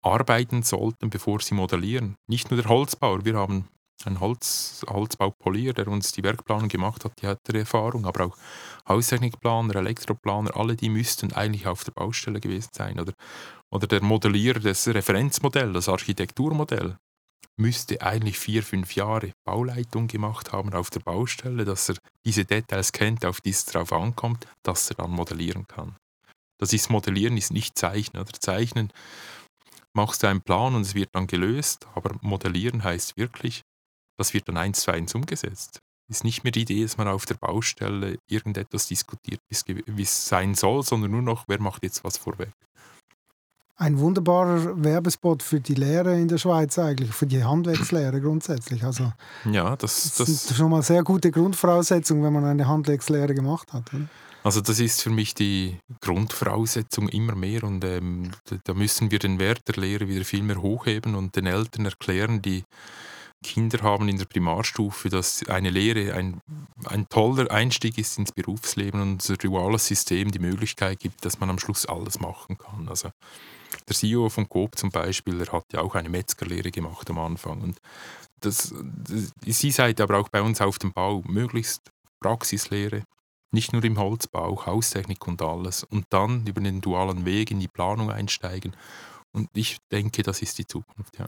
arbeiten 0.07 0.63
sollten, 0.63 1.09
bevor 1.09 1.41
sie 1.41 1.55
modellieren. 1.55 2.15
Nicht 2.27 2.51
nur 2.51 2.61
der 2.61 2.69
Holzbauer, 2.69 3.25
wir 3.25 3.35
haben 3.35 3.67
einen 4.05 4.19
Holz, 4.19 4.85
Holzbaupolier, 4.87 5.73
der 5.73 5.87
uns 5.87 6.11
die 6.11 6.23
Werkplanung 6.23 6.69
gemacht 6.69 7.03
hat, 7.03 7.21
die 7.21 7.27
hat 7.27 7.39
die 7.47 7.57
Erfahrung, 7.57 8.05
aber 8.05 8.25
auch 8.25 8.37
Haustechnikplaner, 8.87 9.75
Elektroplaner, 9.75 10.55
alle 10.55 10.75
die 10.75 10.89
müssten 10.89 11.33
eigentlich 11.33 11.67
auf 11.67 11.83
der 11.83 11.91
Baustelle 11.91 12.39
gewesen 12.39 12.69
sein. 12.73 12.99
Oder, 12.99 13.13
oder 13.71 13.87
der 13.87 14.03
Modellierer, 14.03 14.59
das 14.59 14.87
Referenzmodell, 14.87 15.73
das 15.73 15.89
Architekturmodell, 15.89 16.97
müsste 17.59 18.01
eigentlich 18.01 18.37
vier, 18.37 18.61
fünf 18.61 18.95
Jahre 18.95 19.31
Bauleitung 19.43 20.07
gemacht 20.07 20.51
haben 20.51 20.73
auf 20.73 20.91
der 20.91 20.99
Baustelle, 20.99 21.65
dass 21.65 21.89
er 21.89 21.95
diese 22.23 22.45
Details 22.45 22.91
kennt, 22.91 23.25
auf 23.25 23.41
die 23.41 23.49
es 23.49 23.65
drauf 23.65 23.91
ankommt, 23.91 24.45
dass 24.61 24.89
er 24.91 24.97
dann 24.97 25.11
modellieren 25.11 25.67
kann. 25.67 25.95
Das 26.59 26.73
ist 26.73 26.89
Modellieren, 26.89 27.37
ist 27.37 27.51
nicht 27.51 27.77
Zeichnen. 27.77 28.21
Oder 28.21 28.33
Zeichnen 28.33 28.91
machst 29.97 30.23
du 30.23 30.27
einen 30.27 30.41
Plan 30.41 30.75
und 30.75 30.83
es 30.83 30.95
wird 30.95 31.09
dann 31.13 31.27
gelöst, 31.27 31.87
aber 31.95 32.11
Modellieren 32.21 32.83
heißt 32.83 33.17
wirklich, 33.17 33.63
das 34.17 34.33
wird 34.33 34.47
dann 34.47 34.55
eins 34.55 34.81
zu 34.81 34.91
eins 34.91 35.13
umgesetzt. 35.13 35.79
Ist 36.07 36.23
nicht 36.23 36.43
mehr 36.43 36.51
die 36.51 36.61
Idee, 36.61 36.83
dass 36.83 36.97
man 36.97 37.09
auf 37.09 37.25
der 37.25 37.35
Baustelle 37.35 38.17
irgendetwas 38.29 38.87
diskutiert, 38.87 39.41
wie 39.49 40.03
es 40.03 40.27
sein 40.27 40.55
soll, 40.55 40.83
sondern 40.83 41.11
nur 41.11 41.21
noch, 41.21 41.45
wer 41.47 41.59
macht 41.59 41.83
jetzt 41.83 42.03
was 42.05 42.17
vorweg. 42.17 42.53
Ein 43.75 43.99
wunderbarer 43.99 44.83
Werbespot 44.83 45.43
für 45.43 45.59
die 45.59 45.75
Lehre 45.75 46.17
in 46.17 46.27
der 46.27 46.37
Schweiz 46.37 46.79
eigentlich, 46.79 47.11
für 47.11 47.27
die 47.27 47.43
Handwerkslehre 47.43 48.21
grundsätzlich. 48.21 48.83
Also 48.83 49.11
ja, 49.51 49.75
das, 49.75 50.03
das, 50.03 50.15
das 50.15 50.47
sind 50.47 50.57
schon 50.57 50.71
mal 50.71 50.81
sehr 50.81 51.03
gute 51.03 51.29
Grundvoraussetzungen, 51.29 52.23
wenn 52.23 52.33
man 52.33 52.45
eine 52.45 52.67
Handwerkslehre 52.67 53.33
gemacht 53.35 53.73
hat. 53.73 53.93
Oder? 53.93 54.07
Also 54.47 54.61
das 54.61 54.79
ist 54.79 55.01
für 55.01 55.09
mich 55.09 55.33
die 55.35 55.77
Grundvoraussetzung 55.99 57.09
immer 57.09 57.35
mehr 57.35 57.65
und 57.65 57.83
ähm, 57.83 58.31
da 58.63 58.73
müssen 58.73 59.11
wir 59.11 59.19
den 59.19 59.39
Wert 59.39 59.67
der 59.67 59.75
Lehre 59.75 60.07
wieder 60.07 60.23
viel 60.23 60.41
mehr 60.41 60.61
hochheben 60.61 61.15
und 61.15 61.35
den 61.35 61.47
Eltern 61.47 61.83
erklären, 61.83 62.41
die 62.41 62.63
Kinder 63.43 63.83
haben 63.83 64.07
in 64.07 64.17
der 64.17 64.23
Primarstufe, 64.23 65.09
dass 65.09 65.45
eine 65.49 65.69
Lehre 65.69 66.13
ein, 66.13 66.39
ein 66.85 67.09
toller 67.09 67.51
Einstieg 67.51 67.97
ist 67.97 68.17
ins 68.19 68.31
Berufsleben 68.31 69.01
und 69.01 69.11
unser 69.15 69.35
duales 69.35 69.85
System 69.85 70.31
die 70.31 70.39
Möglichkeit 70.39 71.01
gibt, 71.01 71.25
dass 71.25 71.41
man 71.41 71.49
am 71.49 71.59
Schluss 71.59 71.85
alles 71.85 72.21
machen 72.21 72.57
kann. 72.57 72.87
Also 72.87 73.09
der 73.85 73.95
CEO 73.97 74.29
von 74.29 74.47
Coop 74.47 74.77
zum 74.77 74.91
Beispiel, 74.91 75.39
der 75.39 75.51
hat 75.51 75.65
ja 75.73 75.81
auch 75.81 75.95
eine 75.95 76.07
Metzgerlehre 76.07 76.71
gemacht 76.71 77.09
am 77.09 77.19
Anfang 77.19 77.59
und 77.59 77.81
das, 78.39 78.73
das, 79.09 79.33
sie 79.45 79.71
seid 79.71 79.99
aber 79.99 80.17
auch 80.17 80.29
bei 80.29 80.41
uns 80.41 80.61
auf 80.61 80.79
dem 80.79 80.93
Bau 80.93 81.21
möglichst 81.27 81.81
Praxislehre, 82.21 83.03
nicht 83.51 83.73
nur 83.73 83.83
im 83.83 83.97
Holzbau, 83.97 84.65
Haustechnik 84.65 85.27
und 85.27 85.41
alles. 85.41 85.83
Und 85.83 86.05
dann 86.09 86.45
über 86.47 86.61
den 86.61 86.81
dualen 86.81 87.25
Weg 87.25 87.51
in 87.51 87.59
die 87.59 87.67
Planung 87.67 88.11
einsteigen. 88.11 88.75
Und 89.31 89.49
ich 89.53 89.77
denke, 89.91 90.23
das 90.23 90.41
ist 90.41 90.57
die 90.57 90.65
Zukunft, 90.65 91.17
ja. 91.17 91.27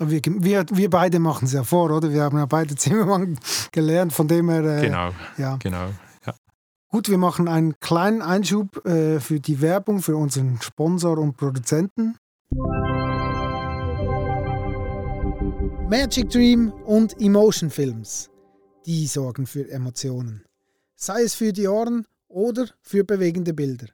Wir, 0.00 0.20
wir, 0.24 0.66
wir 0.70 0.90
beide 0.90 1.20
machen 1.20 1.44
es 1.44 1.52
ja 1.52 1.62
vor, 1.62 1.90
oder? 1.90 2.12
Wir 2.12 2.22
haben 2.22 2.36
ja 2.36 2.46
beide 2.46 2.74
Zimmermann 2.76 3.38
gelernt, 3.70 4.12
von 4.12 4.26
dem 4.26 4.48
her. 4.48 4.64
Äh, 4.64 4.82
genau. 4.82 5.10
Ja. 5.38 5.56
genau 5.56 5.90
ja. 6.26 6.34
Gut, 6.88 7.08
wir 7.08 7.18
machen 7.18 7.46
einen 7.46 7.78
kleinen 7.78 8.20
Einschub 8.20 8.84
äh, 8.84 9.20
für 9.20 9.38
die 9.38 9.60
Werbung 9.60 10.02
für 10.02 10.16
unseren 10.16 10.60
Sponsor 10.60 11.18
und 11.18 11.36
Produzenten. 11.36 12.16
Magic 15.88 16.28
Dream 16.30 16.72
und 16.84 17.20
Emotion 17.20 17.70
Films. 17.70 18.30
Die 18.86 19.06
sorgen 19.06 19.46
für 19.46 19.70
Emotionen 19.70 20.44
sei 20.96 21.22
es 21.22 21.34
für 21.34 21.52
die 21.52 21.68
Ohren 21.68 22.06
oder 22.28 22.68
für 22.80 23.04
bewegende 23.04 23.54
Bilder. 23.54 23.86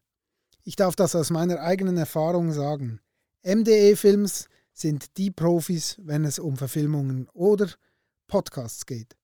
Ich 0.62 0.76
darf 0.76 0.96
das 0.96 1.14
aus 1.14 1.30
meiner 1.30 1.60
eigenen 1.60 1.96
Erfahrung 1.96 2.52
sagen. 2.52 3.00
MDE-Films 3.42 4.48
sind 4.72 5.16
die 5.16 5.30
Profis, 5.30 5.96
wenn 6.02 6.24
es 6.24 6.38
um 6.38 6.56
Verfilmungen 6.56 7.28
oder 7.32 7.68
Podcasts 8.26 8.86
geht. 8.86 9.16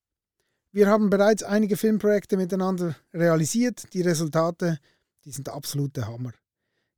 Wir 0.73 0.89
haben 0.89 1.11
bereits 1.11 1.43
einige 1.43 1.77
Filmprojekte 1.77 2.37
miteinander 2.37 2.97
realisiert. 3.15 3.93
Die 3.95 4.03
Resultate 4.03 4.79
die 5.27 5.33
sind 5.33 5.49
absolute 5.49 6.07
Hammer. 6.07 6.33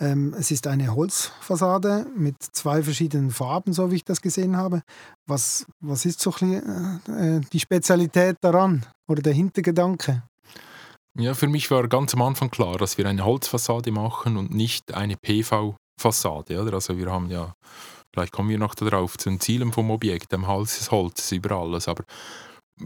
Ähm, 0.00 0.34
es 0.38 0.50
ist 0.50 0.66
eine 0.66 0.94
Holzfassade 0.94 2.06
mit 2.16 2.42
zwei 2.42 2.82
verschiedenen 2.82 3.30
Farben, 3.30 3.72
so 3.72 3.90
wie 3.90 3.96
ich 3.96 4.04
das 4.04 4.20
gesehen 4.20 4.56
habe. 4.56 4.82
Was, 5.26 5.66
was 5.80 6.06
ist 6.06 6.20
so 6.20 6.32
bisschen, 6.32 7.00
äh, 7.08 7.40
die 7.52 7.60
Spezialität 7.60 8.36
daran 8.40 8.84
oder 9.06 9.22
der 9.22 9.32
Hintergedanke? 9.32 10.22
Ja, 11.18 11.32
für 11.32 11.48
mich 11.48 11.70
war 11.70 11.88
ganz 11.88 12.12
am 12.12 12.20
Anfang 12.20 12.50
klar, 12.50 12.76
dass 12.76 12.98
wir 12.98 13.06
eine 13.06 13.24
Holzfassade 13.24 13.90
machen 13.90 14.36
und 14.36 14.52
nicht 14.52 14.92
eine 14.92 15.16
PV-Fassade. 15.16 16.60
Also 16.60 16.98
wir 16.98 17.10
haben 17.10 17.30
ja, 17.30 17.54
vielleicht 18.12 18.32
kommen 18.32 18.50
wir 18.50 18.58
noch 18.58 18.74
darauf, 18.74 19.16
zu 19.16 19.30
den 19.30 19.40
Zielen 19.40 19.72
vom 19.72 19.90
Objekt, 19.90 20.34
am 20.34 20.46
Hals 20.46 20.78
ist 20.78 20.90
Holz 20.90 21.32
über 21.32 21.56
alles. 21.56 21.88
Aber 21.88 22.04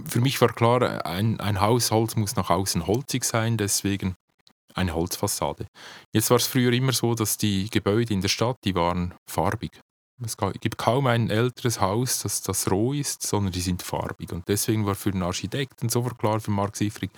für 0.07 0.21
mich 0.21 0.41
war 0.41 0.53
klar, 0.53 1.05
ein, 1.05 1.41
ein 1.41 1.61
Hausholz 1.61 2.15
muss 2.15 2.37
nach 2.37 2.51
außen 2.51 2.87
holzig 2.87 3.25
sein, 3.25 3.57
deswegen 3.57 4.15
eine 4.75 4.95
Holzfassade. 4.95 5.67
Jetzt 6.15 6.31
war 6.31 6.37
es 6.37 6.47
früher 6.47 6.73
immer 6.73 6.93
so, 6.93 7.17
dass 7.17 7.37
die 7.37 7.69
Gebäude 7.69 8.15
in 8.15 8.21
der 8.21 8.29
Stadt, 8.29 8.59
die 8.65 8.77
waren 8.77 9.13
farbig. 9.29 9.81
Es 10.23 10.37
gibt 10.37 10.79
kaum 10.79 11.09
ein 11.09 11.31
älteres 11.31 11.81
Haus, 11.81 12.23
das, 12.23 12.43
das 12.43 12.71
roh 12.71 12.93
ist, 12.93 13.27
sondern 13.27 13.53
die 13.53 13.61
sind 13.61 13.83
farbig. 13.83 14.33
Und 14.33 14.47
deswegen 14.47 14.87
war 14.87 14.95
für 14.95 15.11
den 15.11 15.23
Architekten 15.25 15.89
sofort 15.89 16.19
klar, 16.19 16.39
für 16.39 16.53
Marc 16.53 16.77
Siefrig, 16.77 17.11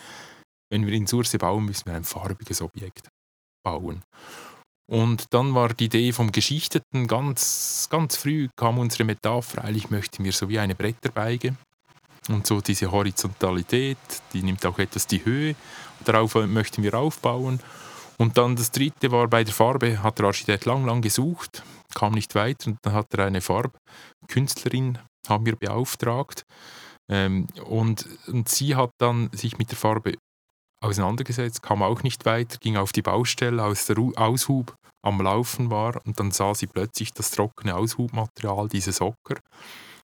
wenn 0.73 0.87
wir 0.87 0.95
in 0.95 1.07
Surse 1.07 1.37
bauen, 1.37 1.67
müssen 1.67 1.87
wir 1.87 1.95
ein 1.95 2.05
farbiges 2.05 2.63
Objekt 2.63 3.09
bauen. 3.63 4.03
Und 4.91 5.27
dann 5.35 5.55
war 5.55 5.75
die 5.75 5.85
Idee 5.85 6.13
vom 6.13 6.33
Geschichteten 6.33 7.07
ganz, 7.07 7.89
ganz 7.91 8.17
früh 8.17 8.49
kam 8.57 8.79
unsere 8.79 9.05
Metapher, 9.05 9.63
eigentlich 9.63 9.91
möchten 9.91 10.25
wir 10.25 10.33
so 10.33 10.49
wie 10.49 10.59
eine 10.59 10.75
Bretterbeige 10.75 11.55
und 12.29 12.47
so 12.47 12.61
diese 12.63 12.91
Horizontalität, 12.91 13.99
die 14.33 14.43
nimmt 14.43 14.65
auch 14.65 14.79
etwas 14.79 15.07
die 15.07 15.25
Höhe. 15.25 15.55
Darauf 16.05 16.35
möchten 16.35 16.83
wir 16.83 16.95
aufbauen. 16.95 17.61
Und 18.17 18.39
dann 18.39 18.57
das 18.57 18.71
dritte 18.71 19.13
war 19.13 19.29
bei 19.29 19.45
der 19.45 19.55
Farbe, 19.55 20.03
hat 20.03 20.19
der 20.19 20.27
Architekt 20.27 20.65
lang, 20.65 20.87
lang 20.87 21.03
gesucht, 21.03 21.63
kam 21.95 22.13
nicht 22.15 22.35
weiter 22.35 22.71
und 22.71 22.79
dann 22.83 22.95
hat 22.95 23.13
er 23.15 23.27
eine 23.27 23.41
Farbkünstlerin, 23.41 24.99
haben 25.29 25.45
wir 25.45 25.57
beauftragt. 25.57 26.45
Ähm, 27.11 27.47
und, 27.65 28.09
und 28.27 28.49
sie 28.49 28.75
hat 28.75 28.91
dann 28.99 29.29
sich 29.33 29.59
mit 29.59 29.71
der 29.71 29.79
Farbe 29.79 30.15
auseinandergesetzt, 30.83 31.63
kam 31.63 31.83
auch 31.83 32.03
nicht 32.03 32.25
weiter, 32.25 32.59
ging 32.59 32.77
auf 32.77 32.93
die 32.93 33.03
Baustelle, 33.03 33.63
als 33.63 33.87
der 33.87 33.97
Aushub 33.99 34.75
am 35.05 35.21
Laufen 35.21 35.71
war 35.71 36.01
und 36.05 36.21
dann 36.21 36.31
sah 36.31 36.55
sie 36.55 36.67
plötzlich 36.67 37.13
das 37.13 37.31
trockene 37.31 37.75
Aushubmaterial, 37.75 38.69
diese 38.69 38.93
Socker 38.93 39.37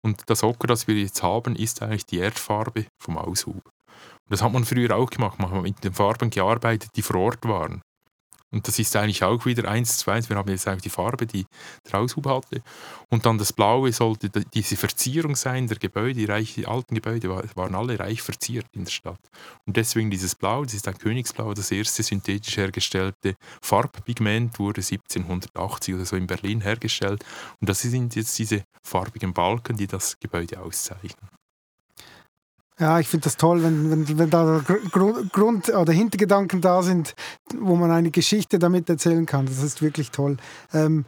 und 0.06 0.30
das 0.30 0.44
Ocker, 0.44 0.68
das 0.68 0.88
wir 0.88 0.96
jetzt 0.96 1.24
haben, 1.24 1.56
ist 1.56 1.82
eigentlich 1.82 2.06
die 2.06 2.18
Erdfarbe 2.18 2.86
vom 3.02 3.18
Aushub. 3.18 3.56
Und 3.56 4.30
das 4.30 4.42
hat 4.42 4.52
man 4.52 4.66
früher 4.66 4.96
auch 4.96 5.10
gemacht. 5.10 5.40
Man 5.40 5.52
hat 5.52 5.62
mit 5.62 5.84
den 5.84 5.94
Farben 5.94 6.30
gearbeitet, 6.30 6.92
die 6.96 7.02
vor 7.02 7.18
Ort 7.18 7.44
waren. 7.46 7.82
Und 8.54 8.68
das 8.68 8.78
ist 8.78 8.96
eigentlich 8.96 9.24
auch 9.24 9.46
wieder 9.46 9.68
eins 9.68 9.98
zu 9.98 10.12
eins. 10.12 10.30
Wir 10.30 10.38
haben 10.38 10.50
jetzt 10.50 10.68
eigentlich 10.68 10.84
die 10.84 10.90
Farbe, 10.90 11.26
die 11.26 11.46
der 11.92 12.00
Aushub 12.00 12.28
hatte. 12.28 12.62
Und 13.10 13.26
dann 13.26 13.40
das 13.40 13.52
Blaue 13.52 13.92
sollte 13.92 14.30
diese 14.30 14.78
Verzierung 14.78 15.36
sein 15.36 15.68
der 15.68 15.78
Gebäude. 15.78 16.14
Die, 16.14 16.26
reich, 16.26 16.54
die 16.54 16.68
alten 16.68 16.94
Gebäude 16.94 17.30
waren 17.56 17.76
alle 17.76 18.00
reich 18.00 18.22
verziert 18.22 18.68
in 18.72 18.86
der 18.86 18.92
Stadt. 18.92 19.20
Und 19.66 19.76
deswegen 19.76 20.12
dieses 20.12 20.36
Blau, 20.36 20.64
das 20.64 20.76
ist 20.76 20.88
ein 20.88 20.98
Königsblau, 20.98 21.54
das 21.56 21.72
erste 21.72 22.04
synthetisch 22.04 22.56
hergestellte 22.56 23.36
Farbpigment, 23.62 24.60
wurde 24.60 24.82
1780 24.82 25.96
oder 25.96 26.06
so 26.06 26.16
in 26.16 26.28
Berlin 26.28 26.62
hergestellt. 26.62 27.26
Und 27.60 27.70
das 27.70 27.82
sind 27.82 28.16
jetzt 28.16 28.38
diese 28.38 28.64
farbigen 28.84 29.34
Balken, 29.34 29.78
die 29.78 29.88
das 29.88 30.20
Gebäude 30.20 30.60
auszeichnen. 30.62 31.43
Ja, 32.84 33.00
ich 33.00 33.08
finde 33.08 33.24
das 33.24 33.38
toll, 33.38 33.64
wenn, 33.64 33.90
wenn, 33.90 34.20
wenn 34.20 34.30
da 34.30 34.62
Grund, 34.92 35.70
oder 35.70 35.94
Hintergedanken 35.94 36.60
da 36.60 36.84
sind, 36.84 37.16
wo 37.58 37.78
man 37.78 37.90
eine 37.92 38.12
Geschichte 38.12 38.60
damit 38.60 38.90
erzählen 38.90 39.26
kann. 39.26 39.46
Das 39.46 39.64
ist 39.64 39.82
wirklich 39.82 40.12
toll. 40.12 40.36
Ähm, 40.74 41.06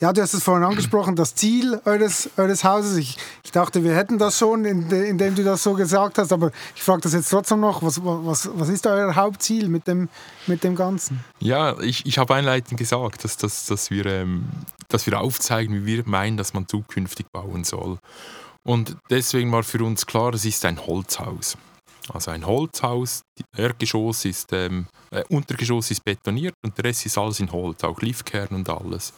ja, 0.00 0.12
du 0.12 0.20
hast 0.20 0.34
es 0.34 0.42
vorhin 0.42 0.64
angesprochen, 0.64 1.14
das 1.14 1.36
Ziel 1.36 1.80
eures, 1.84 2.28
eures 2.36 2.64
Hauses. 2.64 2.96
Ich, 2.96 3.18
ich 3.44 3.52
dachte, 3.52 3.84
wir 3.84 3.94
hätten 3.94 4.18
das 4.18 4.36
schon, 4.36 4.64
indem 4.64 5.16
in 5.16 5.34
du 5.36 5.44
das 5.44 5.62
so 5.62 5.74
gesagt 5.74 6.18
hast, 6.18 6.32
aber 6.32 6.50
ich 6.74 6.82
frage 6.82 7.02
das 7.02 7.12
jetzt 7.12 7.30
trotzdem 7.30 7.60
noch. 7.60 7.84
Was, 7.84 8.04
was, 8.04 8.50
was 8.52 8.68
ist 8.68 8.84
euer 8.88 9.14
Hauptziel 9.14 9.68
mit 9.68 9.86
dem, 9.86 10.08
mit 10.48 10.64
dem 10.64 10.74
Ganzen? 10.74 11.22
Ja, 11.38 11.78
ich, 11.78 12.04
ich 12.04 12.18
habe 12.18 12.34
einleitend 12.34 12.80
gesagt, 12.80 13.22
dass, 13.22 13.36
dass, 13.36 13.66
dass, 13.66 13.92
wir, 13.92 14.06
ähm, 14.06 14.48
dass 14.88 15.06
wir 15.06 15.20
aufzeigen, 15.20 15.86
wie 15.86 15.98
wir 15.98 16.02
meinen, 16.04 16.36
dass 16.36 16.52
man 16.52 16.66
zukünftig 16.66 17.26
bauen 17.30 17.62
soll. 17.62 17.98
Und 18.64 18.96
deswegen 19.10 19.50
war 19.50 19.62
für 19.62 19.84
uns 19.84 20.06
klar, 20.06 20.34
es 20.34 20.44
ist 20.44 20.64
ein 20.64 20.86
Holzhaus. 20.86 21.56
Also 22.12 22.30
ein 22.30 22.46
Holzhaus, 22.46 23.22
Erdgeschoss 23.56 24.24
ist, 24.24 24.52
ähm, 24.52 24.86
äh, 25.10 25.22
Untergeschoss 25.28 25.90
ist 25.90 26.04
betoniert 26.04 26.54
und 26.64 26.76
der 26.76 26.86
Rest 26.86 27.06
ist 27.06 27.16
alles 27.16 27.40
in 27.40 27.50
Holz, 27.52 27.84
auch 27.84 28.00
Liefkern 28.00 28.48
und 28.50 28.68
alles. 28.68 29.12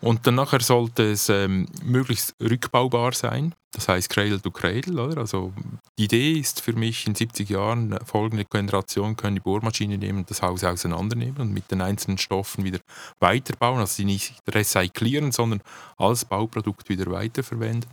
Und 0.00 0.26
dann 0.26 0.36
nachher 0.36 0.60
sollte 0.60 1.10
es 1.10 1.28
ähm, 1.28 1.66
möglichst 1.84 2.34
rückbaubar 2.40 3.12
sein, 3.12 3.54
das 3.72 3.86
heißt 3.88 4.08
Cradle 4.08 4.40
to 4.40 4.50
Cradle. 4.50 5.02
Oder? 5.02 5.18
Also 5.18 5.52
die 5.98 6.04
Idee 6.04 6.32
ist 6.32 6.62
für 6.62 6.72
mich, 6.72 7.06
in 7.06 7.14
70 7.14 7.48
Jahren, 7.50 7.98
folgende 8.04 8.44
Generation 8.46 9.16
können 9.16 9.36
die 9.36 9.40
Bohrmaschine 9.40 9.98
nehmen 9.98 10.24
das 10.26 10.40
Haus 10.40 10.64
auseinandernehmen 10.64 11.36
und 11.40 11.52
mit 11.52 11.70
den 11.70 11.82
einzelnen 11.82 12.18
Stoffen 12.18 12.64
wieder 12.64 12.78
weiterbauen, 13.20 13.78
also 13.78 13.94
sie 13.94 14.06
nicht 14.06 14.34
recyclieren, 14.48 15.32
sondern 15.32 15.60
als 15.98 16.24
Bauprodukt 16.24 16.88
wieder 16.88 17.10
weiterverwenden. 17.10 17.90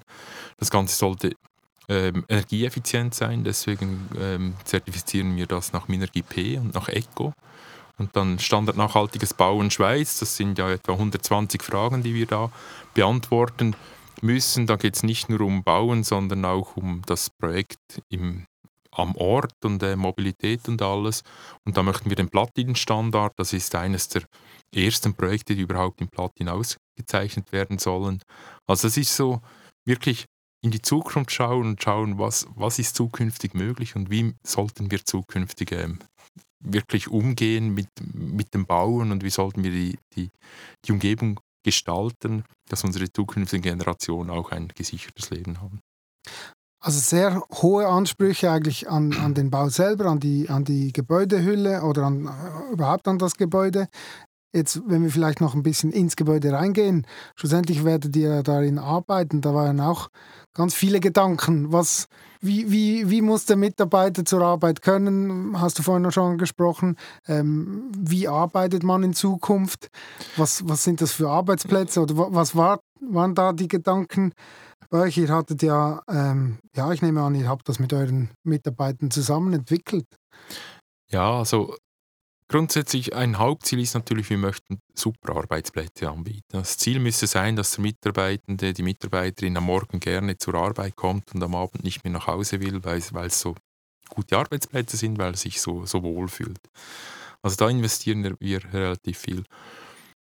Das 0.58 0.72
Ganze 0.72 0.96
sollte 0.96 1.36
ähm, 1.90 2.26
energieeffizient 2.28 3.14
sein, 3.14 3.44
deswegen 3.44 4.10
ähm, 4.20 4.54
zertifizieren 4.64 5.36
wir 5.36 5.46
das 5.46 5.74
nach 5.74 5.88
Minergie 5.88 6.22
P 6.22 6.58
und 6.58 6.74
nach 6.74 6.90
ECO. 6.90 7.34
Und 7.98 8.16
dann 8.16 8.38
Standard 8.40 8.78
nachhaltiges 8.78 9.34
Bauen 9.34 9.72
Schweiz, 9.72 10.20
das 10.20 10.36
sind 10.36 10.58
ja 10.60 10.70
etwa 10.70 10.94
120 10.94 11.64
Fragen, 11.64 12.04
die 12.04 12.14
wir 12.14 12.28
da 12.28 12.52
beantworten 12.94 13.76
müssen. 14.22 14.68
Da 14.68 14.76
geht 14.76 14.96
es 14.96 15.04
nicht 15.04 15.30
nur 15.30 15.42
um 15.42 15.64
Bauen, 15.64 16.04
sondern 16.04 16.46
auch 16.46 16.78
um 16.78 17.02
das 17.08 17.32
Projekt 17.32 18.04
im, 18.10 18.46
am 18.92 19.16
Ort 19.16 19.54
und 19.64 19.82
äh, 19.82 19.96
Mobilität 19.96 20.68
und 20.68 20.82
alles. 20.82 21.24
Und 21.66 21.78
da 21.78 21.84
möchten 21.84 22.10
wir 22.10 22.16
den 22.16 22.30
Platin-Standard, 22.30 23.34
das 23.38 23.54
ist 23.54 23.74
eines 23.74 24.10
der 24.10 24.24
ersten 24.74 25.16
Projekte, 25.16 25.56
die 25.56 25.62
überhaupt 25.62 26.00
im 26.00 26.10
Platin 26.10 26.50
ausgezeichnet 26.50 27.52
werden 27.52 27.80
sollen. 27.80 28.22
Also 28.68 28.88
es 28.88 28.98
ist 28.98 29.16
so 29.16 29.42
wirklich 29.86 30.26
in 30.62 30.72
die 30.72 30.82
Zukunft 30.82 31.32
schauen 31.32 31.68
und 31.68 31.82
schauen, 31.82 32.18
was, 32.20 32.48
was 32.56 32.80
ist 32.80 32.96
zukünftig 32.96 33.54
möglich 33.54 33.96
und 33.96 34.10
wie 34.10 34.36
sollten 34.44 34.92
wir 34.92 35.04
zukünftig 35.06 35.72
ähm, 35.72 36.00
wirklich 36.60 37.08
umgehen 37.08 37.74
mit, 37.74 37.90
mit 38.14 38.54
dem 38.54 38.66
Bauen 38.66 39.12
und 39.12 39.24
wie 39.24 39.30
sollten 39.30 39.64
wir 39.64 39.72
die, 39.72 39.98
die, 40.16 40.30
die 40.86 40.92
Umgebung 40.92 41.40
gestalten, 41.64 42.44
dass 42.70 42.84
unsere 42.84 43.12
zukünftigen 43.12 43.62
Generationen 43.62 44.30
auch 44.30 44.52
ein 44.52 44.70
gesichertes 44.70 45.30
Leben 45.30 45.62
haben. 45.62 45.82
Also 46.80 47.00
sehr 47.00 47.44
hohe 47.62 47.88
Ansprüche 47.88 48.52
eigentlich 48.52 48.88
an, 48.88 49.12
an 49.18 49.34
den 49.34 49.50
Bau 49.50 49.68
selber, 49.68 50.06
an 50.06 50.20
die, 50.20 50.48
an 50.48 50.64
die 50.64 50.94
Gebäudehülle 50.94 51.82
oder 51.82 52.04
an, 52.04 52.28
äh, 52.28 52.72
überhaupt 52.72 53.08
an 53.08 53.18
das 53.18 53.36
Gebäude. 53.36 53.88
Jetzt, 54.54 54.82
wenn 54.86 55.04
wir 55.04 55.12
vielleicht 55.12 55.42
noch 55.42 55.56
ein 55.56 55.64
bisschen 55.64 55.92
ins 55.92 56.16
Gebäude 56.16 56.54
reingehen, 56.54 57.06
schlussendlich 57.36 57.84
werdet 57.84 58.16
ihr 58.16 58.44
darin 58.44 58.80
arbeiten. 58.80 59.42
Da 59.42 59.54
waren 59.54 59.80
auch 59.82 60.08
ganz 60.54 60.74
viele 60.74 61.00
Gedanken. 61.02 61.72
Was, 61.74 62.08
wie, 62.40 62.72
wie, 62.72 63.10
wie 63.10 63.22
muss 63.22 63.46
der 63.46 63.58
Mitarbeiter 63.58 64.24
zur 64.24 64.42
Arbeit 64.42 64.82
können? 64.82 65.60
Hast 65.60 65.78
du 65.80 65.84
vorhin 65.84 66.10
schon 66.12 66.32
angesprochen. 66.32 66.96
Ähm, 67.28 67.92
wie 67.98 68.28
arbeitet 68.28 68.84
man 68.84 69.04
in 69.04 69.14
Zukunft? 69.14 69.90
Was, 70.38 70.68
was 70.68 70.84
sind 70.84 71.02
das 71.02 71.12
für 71.12 71.30
Arbeitsplätze? 71.30 72.02
Oder 72.02 72.16
was 72.34 72.56
war, 72.56 72.80
waren 73.02 73.36
da 73.36 73.52
die 73.52 73.68
Gedanken 73.68 74.32
bei 74.90 75.02
euch? 75.02 75.18
Ihr 75.18 75.30
hattet 75.30 75.62
ja, 75.62 76.02
ähm, 76.08 76.60
ja, 76.74 76.92
ich 76.94 77.02
nehme 77.02 77.22
an, 77.22 77.36
ihr 77.36 77.50
habt 77.50 77.68
das 77.68 77.80
mit 77.80 77.92
euren 77.92 78.30
Mitarbeitern 78.44 79.12
zusammen 79.12 79.54
entwickelt. 79.54 80.08
Ja, 81.10 81.38
also 81.38 81.76
Grundsätzlich 82.50 83.14
ein 83.14 83.40
Hauptziel 83.40 83.82
ist 83.82 83.94
natürlich, 83.94 84.30
wir 84.30 84.38
möchten 84.38 84.80
super 84.96 85.36
Arbeitsplätze 85.36 86.10
anbieten. 86.10 86.46
Das 86.54 86.78
Ziel 86.78 87.00
müsste 87.00 87.28
sein, 87.28 87.58
dass 87.58 87.74
der 87.74 87.82
Mitarbeitende, 87.82 88.72
die 88.72 88.84
Mitarbeiterin 88.84 89.58
am 89.58 89.66
Morgen 89.66 90.00
gerne 90.00 90.38
zur 90.38 90.56
Arbeit 90.56 90.96
kommt 90.96 91.36
und 91.36 91.44
am 91.44 91.56
Abend 91.56 91.84
nicht 91.84 92.06
mehr 92.06 92.14
nach 92.14 92.28
Hause 92.28 92.62
will, 92.62 92.86
weil, 92.86 93.04
weil 93.12 93.28
es 93.28 93.42
so 93.42 93.56
gute 94.10 94.38
Arbeitsplätze 94.38 94.96
sind, 94.96 95.18
weil 95.18 95.34
er 95.34 95.38
sich 95.38 95.60
so, 95.60 95.86
so 95.86 96.04
wohl 96.04 96.30
fühlt. 96.30 96.62
Also 97.42 97.58
da 97.58 97.70
investieren 97.70 98.38
wir 98.40 98.74
relativ 98.74 99.18
viel. 99.18 99.44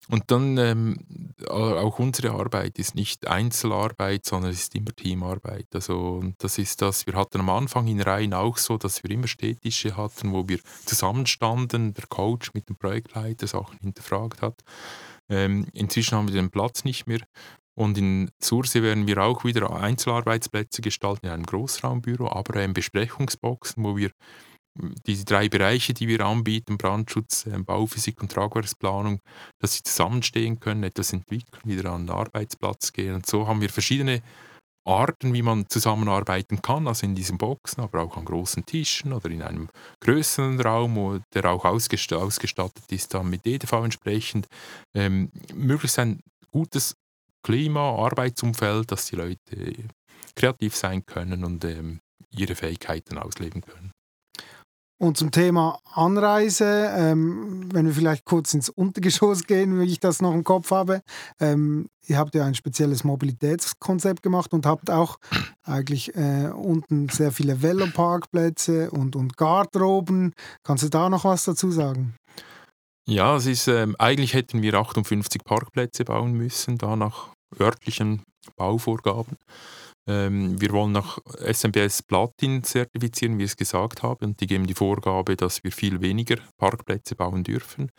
Und 0.09 0.31
dann 0.31 0.59
ähm, 0.59 0.97
auch 1.49 1.99
unsere 1.99 2.33
Arbeit 2.33 2.79
ist 2.79 2.95
nicht 2.95 3.29
Einzelarbeit, 3.29 4.25
sondern 4.25 4.51
es 4.51 4.62
ist 4.62 4.75
immer 4.75 4.95
Teamarbeit. 4.95 5.69
Also 5.75 6.19
und 6.21 6.43
das 6.43 6.59
ist 6.59 6.83
das, 6.83 7.07
wir 7.07 7.15
hatten 7.15 7.41
am 7.41 7.51
Anfang 7.51 7.87
in 7.87 8.01
Reihen 8.01 8.35
auch 8.35 8.59
so, 8.59 8.79
dass 8.79 9.03
wir 9.05 9.11
immer 9.11 9.29
Städtische 9.29 9.97
hatten, 9.97 10.33
wo 10.33 10.49
wir 10.49 10.59
zusammenstanden, 10.85 11.95
der 11.95 12.07
Coach 12.09 12.53
mit 12.53 12.69
dem 12.69 12.77
Projektleiter 12.77 13.47
Sachen 13.47 13.79
hinterfragt 13.81 14.43
hat. 14.43 14.61
Ähm, 15.29 15.67
inzwischen 15.73 16.19
haben 16.19 16.29
wir 16.29 16.35
den 16.35 16.51
Platz 16.51 16.85
nicht 16.85 17.07
mehr. 17.07 17.21
Und 17.75 17.97
in 17.97 18.31
Sursee 18.38 18.83
werden 18.83 19.07
wir 19.07 19.19
auch 19.23 19.45
wieder 19.45 19.75
Einzelarbeitsplätze 19.75 20.83
gestalten 20.83 21.27
in 21.27 21.33
einem 21.33 21.47
Großraumbüro, 21.47 22.29
aber 22.31 22.62
in 22.62 22.75
Besprechungsboxen, 22.75 23.83
wo 23.83 23.97
wir 23.97 24.11
diese 25.07 25.25
drei 25.25 25.49
Bereiche, 25.49 25.95
die 25.95 26.09
wir 26.09 26.21
anbieten, 26.25 26.79
Brandschutz, 26.79 27.47
ähm, 27.47 27.65
Bauphysik 27.65 28.21
und 28.23 28.33
Tragwerksplanung, 28.33 29.21
dass 29.59 29.75
sie 29.75 29.83
zusammenstehen 29.83 30.61
können, 30.61 30.83
etwas 30.83 31.13
entwickeln, 31.13 31.63
wieder 31.65 31.93
an 31.93 32.07
den 32.07 32.15
Arbeitsplatz 32.15 32.93
gehen. 32.93 33.15
Und 33.15 33.27
so 33.27 33.47
haben 33.47 33.61
wir 33.61 33.71
verschiedene 33.71 34.23
Arten, 34.85 35.33
wie 35.33 35.43
man 35.43 35.69
zusammenarbeiten 35.69 36.61
kann, 36.61 36.89
also 36.89 37.07
in 37.07 37.15
diesen 37.15 37.39
Boxen, 37.39 37.83
aber 37.83 38.03
auch 38.03 38.17
an 38.17 38.25
großen 38.25 38.67
Tischen 38.67 39.13
oder 39.13 39.31
in 39.31 39.43
einem 39.43 39.69
größeren 40.01 40.61
Raum, 40.61 41.23
der 41.35 41.45
auch 41.45 41.65
ausgestattet 41.65 42.91
ist 42.91 43.15
dann 43.15 43.31
mit 43.31 43.47
EDV 43.47 43.73
entsprechend. 43.85 44.49
Ähm, 44.95 45.31
möglichst 45.55 45.99
ein 45.99 46.21
gutes 46.51 46.97
Klima, 47.45 47.97
Arbeitsumfeld, 47.97 48.91
dass 48.91 49.07
die 49.07 49.17
Leute 49.17 49.89
kreativ 50.35 50.75
sein 50.75 51.05
können 51.07 51.45
und 51.45 51.65
ähm, 51.65 52.01
ihre 52.31 52.55
Fähigkeiten 52.55 53.19
ausleben 53.19 53.61
können. 53.63 53.93
Und 55.03 55.17
zum 55.17 55.33
Thema 55.33 55.81
Anreise, 55.95 56.88
ähm, 56.95 57.69
wenn 57.73 57.87
wir 57.87 57.93
vielleicht 57.93 58.25
kurz 58.25 58.55
ins 58.55 58.69
Untergeschoss 58.69 59.49
gehen, 59.49 59.81
wie 59.81 59.87
ich 59.87 59.99
das 59.99 60.23
noch 60.23 60.33
im 60.33 60.45
Kopf 60.45 60.71
habe. 60.71 61.03
Ähm, 61.41 61.88
ihr 62.07 62.19
habt 62.19 62.37
ja 62.37 62.45
ein 62.45 62.55
spezielles 62.55 63.03
Mobilitätskonzept 63.03 64.23
gemacht 64.23 64.53
und 64.53 64.65
habt 64.65 64.93
auch 64.93 65.17
eigentlich 65.65 66.15
äh, 66.15 66.53
unten 66.55 67.09
sehr 67.09 67.33
viele 67.33 67.62
Veloparkplätze 67.62 68.93
und, 68.93 69.17
und 69.17 69.37
Garderoben. 69.37 70.35
Kannst 70.62 70.85
du 70.85 70.88
da 70.88 71.09
noch 71.09 71.25
was 71.25 71.43
dazu 71.43 71.73
sagen? 71.73 72.15
Ja, 73.09 73.35
es 73.35 73.47
ist, 73.47 73.67
ähm, 73.67 73.97
eigentlich 73.99 74.35
hätten 74.35 74.62
wir 74.62 74.75
58 74.75 75.43
Parkplätze 75.43 76.05
bauen 76.05 76.35
müssen, 76.35 76.79
da 76.79 76.95
nach 76.95 77.33
örtlichen 77.59 78.23
Bauvorgaben. 78.55 79.37
Ähm, 80.09 80.61
wir 80.61 80.71
wollen 80.73 80.93
nach 80.93 81.19
SMBS 81.38 82.03
Platin 82.03 82.65
zertifizieren, 82.65 83.38
wie 83.38 83.45
ich 83.45 83.53
es 83.53 83.57
gesagt 83.57 84.03
habe, 84.03 84.25
und 84.25 84.41
die 84.41 84.47
geben 84.47 84.67
die 84.67 84.75
Vorgabe, 84.75 85.37
dass 85.37 85.62
wir 85.62 85.73
viel 85.73 86.01
weniger 86.01 86.37
Parkplätze 86.59 87.15
bauen 87.15 87.45
dürfen. 87.45 87.91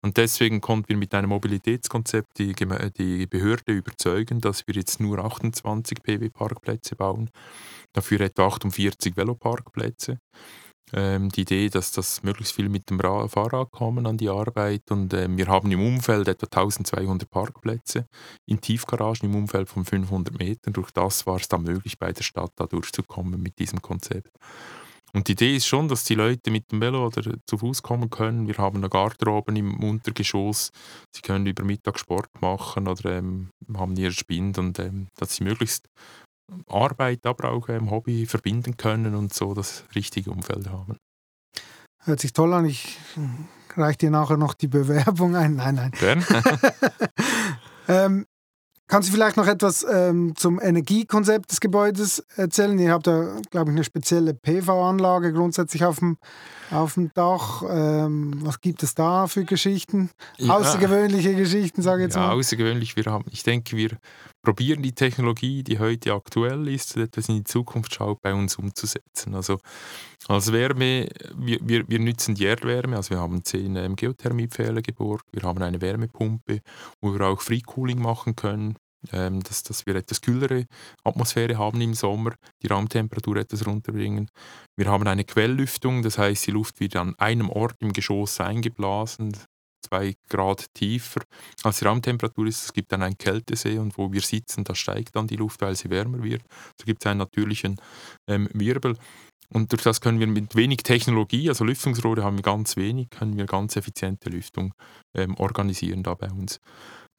Und 0.00 0.16
deswegen 0.16 0.60
konnten 0.60 0.90
wir 0.90 0.96
mit 0.96 1.12
einem 1.14 1.30
Mobilitätskonzept 1.30 2.38
die, 2.38 2.54
die 2.96 3.26
Behörde 3.26 3.72
überzeugen, 3.72 4.40
dass 4.40 4.66
wir 4.66 4.74
jetzt 4.74 5.00
nur 5.00 5.18
28 5.18 6.02
PW-Parkplätze 6.02 6.94
bauen, 6.94 7.30
dafür 7.92 8.20
etwa 8.20 8.46
48 8.46 9.16
Veloparkplätze 9.16 10.20
ähm, 10.92 11.28
die 11.30 11.42
Idee, 11.42 11.68
dass 11.68 11.92
das 11.92 12.22
möglichst 12.22 12.54
viel 12.54 12.68
mit 12.68 12.90
dem 12.90 13.00
Ra 13.00 13.28
Fahrrad 13.28 13.70
kommen 13.70 14.06
an 14.06 14.16
die 14.16 14.28
Arbeit 14.28 14.90
und 14.90 15.12
ähm, 15.14 15.36
wir 15.36 15.46
haben 15.46 15.70
im 15.70 15.80
Umfeld 15.80 16.28
etwa 16.28 16.46
1200 16.46 17.30
Parkplätze 17.30 18.06
in 18.46 18.60
Tiefgaragen 18.60 19.28
im 19.28 19.36
Umfeld 19.36 19.68
von 19.68 19.84
500 19.84 20.38
Metern. 20.38 20.72
Durch 20.72 20.90
das 20.90 21.26
war 21.26 21.36
es 21.36 21.48
dann 21.48 21.62
möglich, 21.62 21.98
bei 21.98 22.12
der 22.12 22.22
Stadt 22.22 22.52
da 22.56 22.66
durchzukommen 22.66 23.42
mit 23.42 23.58
diesem 23.58 23.82
Konzept. 23.82 24.30
Und 25.12 25.28
die 25.28 25.32
Idee 25.32 25.56
ist 25.56 25.66
schon, 25.66 25.88
dass 25.88 26.04
die 26.04 26.14
Leute 26.14 26.50
mit 26.50 26.70
dem 26.70 26.80
Velo 26.80 27.06
oder 27.06 27.22
zu 27.46 27.58
Fuß 27.58 27.82
kommen 27.82 28.10
können. 28.10 28.46
Wir 28.46 28.58
haben 28.58 28.76
eine 28.76 28.90
Garderobe 28.90 29.56
im 29.56 29.82
Untergeschoss. 29.82 30.70
Sie 31.12 31.22
können 31.22 31.46
über 31.46 31.64
Mittag 31.64 31.98
Sport 31.98 32.28
machen 32.42 32.88
oder 32.88 33.18
ähm, 33.18 33.50
haben 33.74 33.96
ihr 33.96 34.12
Spind 34.12 34.58
und 34.58 34.78
ähm, 34.78 35.08
dass 35.16 35.36
sie 35.36 35.44
möglichst 35.44 35.88
Arbeit, 36.66 37.26
aber 37.26 37.50
auch 37.50 37.68
ähm, 37.68 37.90
Hobby 37.90 38.26
verbinden 38.26 38.76
können 38.76 39.14
und 39.14 39.34
so 39.34 39.54
das 39.54 39.84
richtige 39.94 40.30
Umfeld 40.30 40.68
haben. 40.68 40.96
Hört 42.04 42.20
sich 42.20 42.32
toll 42.32 42.52
an. 42.54 42.64
Ich 42.64 42.98
reiche 43.76 43.98
dir 43.98 44.10
nachher 44.10 44.36
noch 44.36 44.54
die 44.54 44.68
Bewerbung 44.68 45.36
ein. 45.36 45.56
Nein, 45.56 45.74
nein. 45.74 45.90
Gern. 45.92 46.24
ähm, 47.88 48.26
Kannst 48.90 49.10
du 49.10 49.12
vielleicht 49.12 49.36
noch 49.36 49.46
etwas 49.46 49.84
ähm, 49.84 50.34
zum 50.34 50.58
Energiekonzept 50.58 51.50
des 51.50 51.60
Gebäudes 51.60 52.24
erzählen? 52.36 52.78
Ihr 52.78 52.92
habt 52.92 53.06
da, 53.06 53.36
glaube 53.50 53.70
ich, 53.70 53.76
eine 53.76 53.84
spezielle 53.84 54.32
PV-Anlage 54.32 55.34
grundsätzlich 55.34 55.84
auf 55.84 55.98
dem, 55.98 56.16
auf 56.70 56.94
dem 56.94 57.12
Dach. 57.12 57.62
Ähm, 57.68 58.38
was 58.40 58.62
gibt 58.62 58.82
es 58.82 58.94
da 58.94 59.26
für 59.26 59.44
Geschichten? 59.44 60.08
Ja. 60.38 60.56
Außergewöhnliche 60.56 61.34
Geschichten, 61.34 61.82
sage 61.82 62.00
ich 62.00 62.04
jetzt 62.06 62.14
ja, 62.14 62.28
mal. 62.28 62.32
außergewöhnlich. 62.32 62.96
Wir 62.96 63.04
haben, 63.04 63.26
ich 63.30 63.42
denke, 63.42 63.76
wir 63.76 63.90
probieren 64.48 64.82
die 64.82 64.94
Technologie, 64.94 65.62
die 65.62 65.78
heute 65.78 66.14
aktuell 66.14 66.68
ist, 66.68 66.96
etwas 66.96 67.28
in 67.28 67.34
die 67.34 67.44
Zukunft 67.44 67.92
schaut, 67.92 68.22
bei 68.22 68.32
uns 68.32 68.56
umzusetzen. 68.56 69.34
Also 69.34 69.58
als 70.26 70.52
Wärme, 70.52 71.06
wir, 71.36 71.58
wir, 71.60 71.86
wir 71.86 71.98
nützen 71.98 72.34
die 72.34 72.46
Erdwärme, 72.46 72.96
also 72.96 73.10
wir 73.10 73.18
haben 73.18 73.44
zehn 73.44 73.76
ähm, 73.76 73.94
Geothermiepfähle 73.94 74.80
geborgt, 74.80 75.26
wir 75.32 75.42
haben 75.42 75.60
eine 75.60 75.82
Wärmepumpe, 75.82 76.60
wo 77.02 77.12
wir 77.12 77.26
auch 77.26 77.42
Free 77.42 77.60
Cooling 77.60 78.00
machen 78.00 78.36
können, 78.36 78.76
ähm, 79.12 79.42
dass, 79.42 79.64
dass 79.64 79.84
wir 79.84 79.96
etwas 79.96 80.22
kühlere 80.22 80.64
Atmosphäre 81.04 81.58
haben 81.58 81.82
im 81.82 81.92
Sommer, 81.92 82.32
die 82.62 82.68
Raumtemperatur 82.68 83.36
etwas 83.36 83.66
runterbringen. 83.66 84.30
Wir 84.76 84.86
haben 84.86 85.06
eine 85.06 85.24
Quelllüftung, 85.24 86.02
das 86.02 86.16
heißt, 86.16 86.46
die 86.46 86.52
Luft 86.52 86.80
wird 86.80 86.96
an 86.96 87.14
einem 87.18 87.50
Ort 87.50 87.76
im 87.80 87.92
Geschoss 87.92 88.40
eingeblasen, 88.40 89.36
zwei 89.80 90.14
Grad 90.28 90.66
tiefer 90.74 91.20
als 91.62 91.78
die 91.78 91.84
Raumtemperatur 91.84 92.46
ist. 92.46 92.64
Es 92.64 92.72
gibt 92.72 92.92
dann 92.92 93.02
einen 93.02 93.18
Kältesee 93.18 93.78
und 93.78 93.96
wo 93.98 94.12
wir 94.12 94.20
sitzen, 94.20 94.64
da 94.64 94.74
steigt 94.74 95.16
dann 95.16 95.26
die 95.26 95.36
Luft, 95.36 95.60
weil 95.60 95.76
sie 95.76 95.90
wärmer 95.90 96.22
wird. 96.22 96.42
So 96.78 96.84
gibt 96.84 97.02
es 97.02 97.10
einen 97.10 97.18
natürlichen 97.18 97.80
ähm, 98.26 98.48
Wirbel. 98.52 98.96
Und 99.50 99.72
durch 99.72 99.82
das 99.82 100.00
können 100.00 100.20
wir 100.20 100.26
mit 100.26 100.54
wenig 100.56 100.78
Technologie, 100.78 101.48
also 101.48 101.64
Lüftungsrohre 101.64 102.22
haben 102.22 102.36
wir 102.36 102.42
ganz 102.42 102.76
wenig, 102.76 103.08
können 103.08 103.36
wir 103.36 103.46
ganz 103.46 103.76
effiziente 103.76 104.28
Lüftung 104.28 104.74
ähm, 105.14 105.34
organisieren 105.36 106.02
da 106.02 106.14
bei 106.14 106.30
uns. 106.30 106.60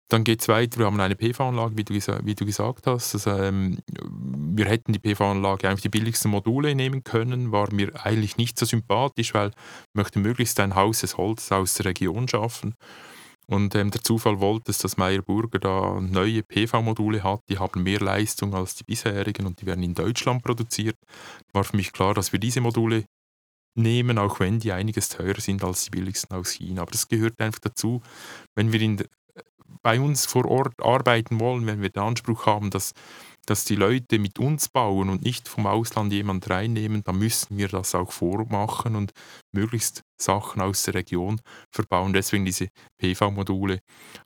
Dann 0.10 0.24
geht 0.24 0.42
es 0.42 0.48
weiter, 0.48 0.80
wir 0.80 0.88
haben 0.88 1.00
eine 1.00 1.16
PV-Anlage, 1.16 1.78
wie, 1.78 1.86
wie, 1.88 2.36
du 2.36 2.46
gesagt 2.46 2.88
hast. 2.88 3.14
Also, 3.14 3.30
ähm, 3.30 3.78
wir 4.10 4.66
hätten 4.66 4.92
die 4.92 5.00
PV-Anlage 5.00 5.70
einfach 5.70 5.84
die 5.84 5.90
billigsten 5.90 6.32
Module 6.32 6.74
nehmen 6.74 7.04
können, 7.04 7.52
war 7.52 7.72
mir 7.72 7.92
eigentlich 8.06 8.38
nicht 8.38 8.58
so 8.58 8.66
sympathisch, 8.66 9.36
weil 9.36 9.50
ich 9.50 9.96
möchte 9.96 10.20
möglichst 10.20 10.60
ein 10.60 10.74
Haus 10.74 11.02
des 11.02 11.18
Holz 11.18 11.52
aus 11.52 11.76
der 11.76 11.86
Region 11.86 12.28
schaffen. 12.28 12.74
Und 13.50 13.74
ähm, 13.76 13.90
der 13.90 14.04
Zufall 14.04 14.40
wollte 14.40 14.72
es, 14.72 14.78
dass 14.78 14.98
Meyer 14.98 15.24
Burger 15.24 15.60
da 15.60 16.00
neue 16.00 16.44
PV-Module 16.44 17.24
hat, 17.24 17.42
die 17.50 17.58
haben 17.58 17.82
mehr 17.82 18.00
Leistung 18.00 18.54
als 18.54 18.76
die 18.76 18.84
bisherigen 18.84 19.48
und 19.48 19.62
die 19.62 19.66
werden 19.66 19.84
in 19.84 19.96
Deutschland 19.96 20.44
produziert. 20.44 20.96
War 21.54 21.64
für 21.64 21.76
mich 21.76 21.92
klar, 21.92 22.14
dass 22.14 22.32
wir 22.32 22.40
diese 22.40 22.62
Module 22.62 23.06
nehmen, 23.76 24.20
auch 24.20 24.40
wenn 24.40 24.60
die 24.60 24.72
einiges 24.72 25.10
teurer 25.10 25.42
sind 25.42 25.64
als 25.64 25.86
die 25.86 25.90
billigsten 25.90 26.36
aus 26.36 26.52
China. 26.52 26.84
Aber 26.84 26.92
das 26.92 27.08
gehört 27.08 27.40
einfach 27.40 27.60
dazu, 27.60 28.02
wenn 28.56 28.72
wir 28.72 28.82
in, 28.82 29.04
bei 29.82 30.00
uns 30.00 30.26
vor 30.26 30.46
Ort 30.46 30.82
arbeiten 30.82 31.40
wollen, 31.40 31.66
wenn 31.66 31.82
wir 31.82 31.90
den 31.90 32.04
Anspruch 32.04 32.46
haben, 32.46 32.70
dass, 32.70 32.94
dass 33.46 33.66
die 33.66 33.76
Leute 33.76 34.20
mit 34.20 34.40
uns 34.40 34.70
bauen 34.70 35.10
und 35.10 35.24
nicht 35.24 35.48
vom 35.48 35.68
Ausland 35.68 36.14
jemand 36.14 36.50
reinnehmen, 36.50 37.04
dann 37.04 37.18
müssen 37.18 37.58
wir 37.58 37.68
das 37.68 37.96
auch 37.96 38.12
vormachen 38.12 38.96
und 38.96 39.12
möglichst 39.52 40.04
Sachen 40.22 40.62
aus 40.62 40.84
der 40.84 40.96
Region 40.96 41.40
verbauen. 41.72 42.14
Deswegen 42.14 42.46
diese 42.46 42.68
PV-Module 42.98 43.80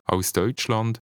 aus 0.05 0.33
Deutschland. 0.33 0.99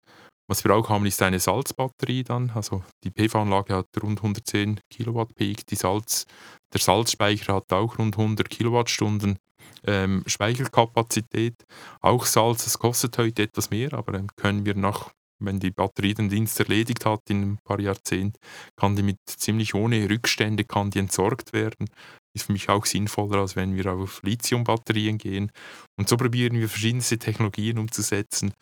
Was 0.50 0.64
wir 0.64 0.74
auch 0.74 0.88
haben, 0.88 1.04
ist 1.04 1.20
eine 1.20 1.40
Salzbatterie 1.40 2.24
dann. 2.24 2.50
Also 2.54 2.82
die 3.04 3.10
PV-Anlage 3.10 3.74
hat 3.74 3.88
rund 4.02 4.20
110 4.20 4.80
Kilowatt 4.90 5.34
Peak. 5.34 5.66
Die 5.66 5.76
Salz, 5.76 6.24
der 6.72 6.80
Salzspeicher 6.80 7.54
hat 7.54 7.70
auch 7.72 7.98
rund 7.98 8.16
100 8.16 8.48
Kilowattstunden 8.48 9.38
ähm, 9.86 10.22
Speicherkapazität. 10.26 11.54
Auch 12.00 12.26
Salz, 12.26 12.64
das 12.64 12.78
kostet 12.78 13.16
heute 13.18 13.42
etwas 13.42 13.70
mehr, 13.70 13.92
aber 13.94 14.12
dann 14.12 14.28
können 14.36 14.64
wir 14.66 14.74
nach, 14.74 15.10
wenn 15.40 15.60
die 15.60 15.70
Batterie 15.70 16.14
den 16.14 16.28
Dienst 16.28 16.58
erledigt 16.58 17.04
hat 17.06 17.20
in 17.28 17.42
ein 17.42 17.58
paar 17.64 17.80
Jahrzehnten, 17.80 18.38
kann 18.76 18.96
die 18.96 19.02
mit 19.02 19.18
ziemlich 19.26 19.74
ohne 19.74 20.08
Rückstände 20.08 20.64
kann 20.64 20.90
die 20.90 20.98
entsorgt 20.98 21.52
werden. 21.52 21.88
Ist 22.34 22.46
für 22.46 22.52
mich 22.52 22.68
auch 22.68 22.86
sinnvoller, 22.86 23.38
als 23.38 23.56
wenn 23.56 23.76
wir 23.76 23.92
auf 23.92 24.22
Lithium-Batterien 24.22 25.18
gehen. 25.18 25.50
Und 25.96 26.08
so 26.08 26.16
probieren 26.16 26.54
wir 26.54 26.68
verschiedenste 26.68 27.18
Technologien 27.18 27.78
umzusetzen 27.78 28.52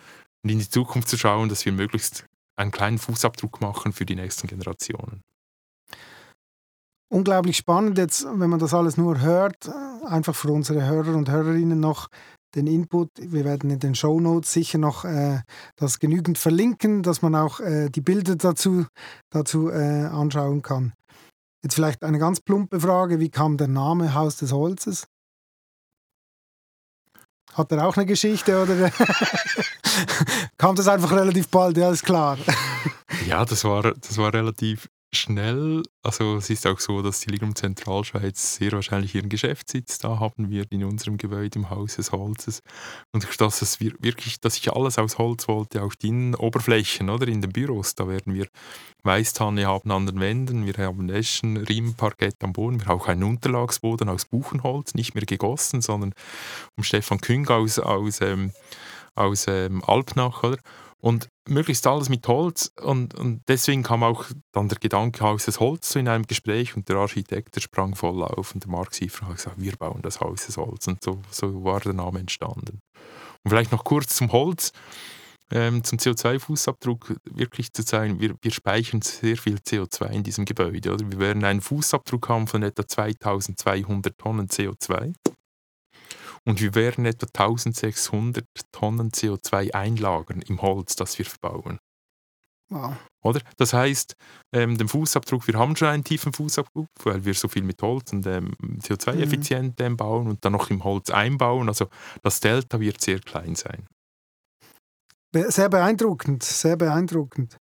und 0.42 0.50
in 0.50 0.58
die 0.58 0.68
Zukunft 0.68 1.08
zu 1.08 1.18
schauen, 1.18 1.48
dass 1.48 1.64
wir 1.64 1.72
möglichst 1.72 2.26
einen 2.56 2.70
kleinen 2.70 2.98
Fußabdruck 2.98 3.60
machen 3.60 3.92
für 3.92 4.06
die 4.06 4.14
nächsten 4.14 4.46
Generationen 4.46 5.22
unglaublich 7.08 7.56
spannend 7.56 7.98
jetzt, 7.98 8.24
wenn 8.24 8.50
man 8.50 8.58
das 8.58 8.74
alles 8.74 8.96
nur 8.96 9.20
hört, 9.20 9.70
einfach 10.04 10.34
für 10.34 10.50
unsere 10.50 10.84
Hörer 10.84 11.14
und 11.14 11.30
Hörerinnen 11.30 11.80
noch 11.80 12.08
den 12.54 12.66
Input. 12.66 13.10
Wir 13.18 13.44
werden 13.44 13.70
in 13.70 13.78
den 13.78 13.94
Show 13.94 14.18
Notes 14.18 14.52
sicher 14.52 14.78
noch 14.78 15.04
äh, 15.04 15.40
das 15.76 15.98
genügend 15.98 16.38
verlinken, 16.38 17.02
dass 17.02 17.22
man 17.22 17.34
auch 17.34 17.60
äh, 17.60 17.90
die 17.90 18.00
Bilder 18.00 18.36
dazu, 18.36 18.86
dazu 19.30 19.70
äh, 19.70 20.06
anschauen 20.06 20.62
kann. 20.62 20.94
Jetzt 21.62 21.74
vielleicht 21.74 22.02
eine 22.02 22.18
ganz 22.18 22.40
plumpe 22.40 22.80
Frage, 22.80 23.20
wie 23.20 23.28
kam 23.28 23.56
der 23.56 23.68
Name 23.68 24.14
Haus 24.14 24.36
des 24.36 24.52
Holzes? 24.52 25.06
Hat 27.52 27.72
er 27.72 27.86
auch 27.86 27.96
eine 27.96 28.06
Geschichte 28.06 28.62
oder 28.62 28.90
kam 30.58 30.76
das 30.76 30.88
einfach 30.88 31.12
relativ 31.12 31.48
bald? 31.48 31.76
Ja, 31.76 31.90
ist 31.90 32.04
klar. 32.04 32.36
ja, 33.26 33.44
das 33.44 33.64
war, 33.64 33.82
das 33.82 34.18
war 34.18 34.32
relativ 34.32 34.88
schnell. 35.12 35.82
Also 36.02 36.36
es 36.36 36.50
ist 36.50 36.66
auch 36.66 36.78
so, 36.78 37.02
dass 37.02 37.20
die 37.20 37.30
Ligum 37.30 37.54
Zentralschweiz 37.54 38.56
sehr 38.56 38.72
wahrscheinlich 38.72 39.14
ihren 39.14 39.28
Geschäftssitz 39.28 39.98
da 39.98 40.20
haben 40.20 40.50
wir 40.50 40.64
in 40.70 40.84
unserem 40.84 41.16
Gebäude 41.16 41.58
im 41.58 41.70
Haus 41.70 41.96
des 41.96 42.12
Holzes. 42.12 42.62
Und 43.12 43.26
dass 43.40 43.62
es 43.62 43.80
wirklich, 43.80 44.40
dass 44.40 44.56
ich 44.56 44.72
alles 44.72 44.98
aus 44.98 45.18
Holz 45.18 45.48
wollte, 45.48 45.82
auch 45.82 45.94
die 45.94 46.08
Innenoberflächen 46.08 47.10
oder 47.10 47.26
in 47.28 47.40
den 47.40 47.52
Büros, 47.52 47.94
da 47.94 48.08
werden 48.08 48.34
wir 48.34 48.46
Weißtanne 49.02 49.66
haben 49.66 49.90
an 49.90 50.06
den 50.06 50.20
Wänden, 50.20 50.66
wir 50.66 50.74
haben 50.84 51.08
Eschen, 51.08 51.56
Riemenparkett 51.56 52.42
am 52.42 52.52
Boden, 52.52 52.80
wir 52.80 52.86
haben 52.86 53.00
auch 53.00 53.08
einen 53.08 53.24
Unterlagsboden 53.24 54.08
aus 54.08 54.26
Buchenholz, 54.26 54.94
nicht 54.94 55.14
mehr 55.14 55.24
gegossen, 55.24 55.80
sondern 55.80 56.12
um 56.76 56.84
Stefan 56.84 57.20
Küng 57.20 57.48
aus, 57.48 57.78
aus, 57.78 58.20
ähm, 58.20 58.52
aus 59.14 59.46
ähm, 59.48 59.82
Alpnach, 59.84 60.42
oder? 60.42 60.58
Und 61.02 61.28
möglichst 61.48 61.86
alles 61.86 62.08
mit 62.08 62.26
Holz. 62.26 62.72
Und, 62.80 63.14
und 63.14 63.42
deswegen 63.48 63.82
kam 63.82 64.02
auch 64.02 64.24
dann 64.52 64.68
der 64.68 64.78
Gedanke 64.78 65.20
Haus 65.20 65.44
des 65.44 65.60
Holz 65.60 65.94
in 65.94 66.08
einem 66.08 66.26
Gespräch 66.26 66.76
und 66.76 66.88
der 66.88 66.96
Architekt 66.96 67.54
der 67.56 67.60
sprang 67.60 67.94
voll 67.94 68.22
auf 68.22 68.54
und 68.54 68.64
der 68.64 68.70
Mark 68.70 68.94
Siefer 68.94 69.26
hat 69.28 69.36
gesagt, 69.36 69.60
wir 69.60 69.76
bauen 69.76 70.00
das 70.02 70.20
Haus 70.20 70.46
des 70.46 70.56
Holz. 70.56 70.86
Und 70.88 71.02
so, 71.02 71.20
so 71.30 71.64
war 71.64 71.80
der 71.80 71.92
Name 71.92 72.20
entstanden. 72.20 72.80
Und 73.44 73.50
vielleicht 73.50 73.72
noch 73.72 73.84
kurz 73.84 74.16
zum 74.16 74.32
Holz. 74.32 74.72
Ähm, 75.52 75.84
zum 75.84 75.98
CO2-Fußabdruck 75.98 77.18
wirklich 77.30 77.72
zu 77.72 77.84
zeigen, 77.84 78.18
wir, 78.18 78.34
wir 78.42 78.50
speichern 78.50 79.00
sehr 79.00 79.36
viel 79.36 79.58
CO2 79.58 80.10
in 80.10 80.24
diesem 80.24 80.44
Gebäude. 80.44 80.92
Oder? 80.92 81.08
Wir 81.08 81.20
werden 81.20 81.44
einen 81.44 81.60
Fußabdruck 81.60 82.28
haben 82.28 82.48
von 82.48 82.64
etwa 82.64 82.84
2200 82.84 84.18
Tonnen 84.18 84.48
CO2. 84.48 85.14
Und 86.46 86.60
wir 86.60 86.74
werden 86.74 87.04
etwa 87.06 87.26
1600 87.26 88.44
Tonnen 88.72 89.10
CO2 89.10 89.74
einlagern 89.74 90.42
im 90.42 90.62
Holz, 90.62 90.94
das 90.94 91.18
wir 91.18 91.26
verbauen. 91.26 91.78
Wow. 92.68 92.94
Oder? 93.22 93.40
Das 93.56 93.72
heißt, 93.72 94.16
ähm, 94.52 94.76
den 94.76 94.88
Fußabdruck, 94.88 95.46
wir 95.46 95.58
haben 95.58 95.76
schon 95.76 95.88
einen 95.88 96.04
tiefen 96.04 96.32
Fußabdruck, 96.32 96.88
weil 97.02 97.24
wir 97.24 97.34
so 97.34 97.48
viel 97.48 97.62
mit 97.62 97.80
Holz 97.82 98.12
und 98.12 98.26
ähm, 98.26 98.54
CO2-effizient 98.80 99.78
mhm. 99.78 99.96
bauen 99.96 100.28
und 100.28 100.44
dann 100.44 100.52
noch 100.52 100.70
im 100.70 100.84
Holz 100.84 101.10
einbauen. 101.10 101.68
Also 101.68 101.88
das 102.22 102.40
Delta 102.40 102.80
wird 102.80 103.00
sehr 103.00 103.20
klein 103.20 103.54
sein. 103.54 103.86
Sehr 105.32 105.68
beeindruckend, 105.68 106.42
sehr 106.42 106.76
beeindruckend. 106.76 107.56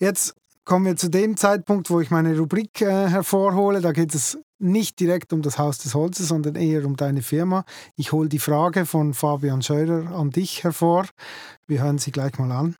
Jetzt 0.00 0.34
kommen 0.64 0.86
wir 0.86 0.96
zu 0.96 1.08
dem 1.08 1.36
Zeitpunkt, 1.36 1.88
wo 1.90 2.00
ich 2.00 2.10
meine 2.10 2.36
Rubrik 2.36 2.80
äh, 2.80 3.08
hervorhole. 3.08 3.80
Da 3.80 3.92
geht 3.92 4.14
es 4.14 4.38
nicht 4.64 4.98
direkt 4.98 5.32
um 5.32 5.42
das 5.42 5.58
Haus 5.58 5.78
des 5.78 5.94
Holzes, 5.94 6.28
sondern 6.28 6.56
eher 6.56 6.84
um 6.84 6.96
deine 6.96 7.22
Firma. 7.22 7.64
Ich 7.96 8.12
hole 8.12 8.28
die 8.28 8.38
Frage 8.38 8.86
von 8.86 9.14
Fabian 9.14 9.62
Scheurer 9.62 10.10
an 10.16 10.30
dich 10.30 10.64
hervor. 10.64 11.06
Wir 11.66 11.82
hören 11.82 11.98
sie 11.98 12.10
gleich 12.10 12.38
mal 12.38 12.50
an. 12.50 12.76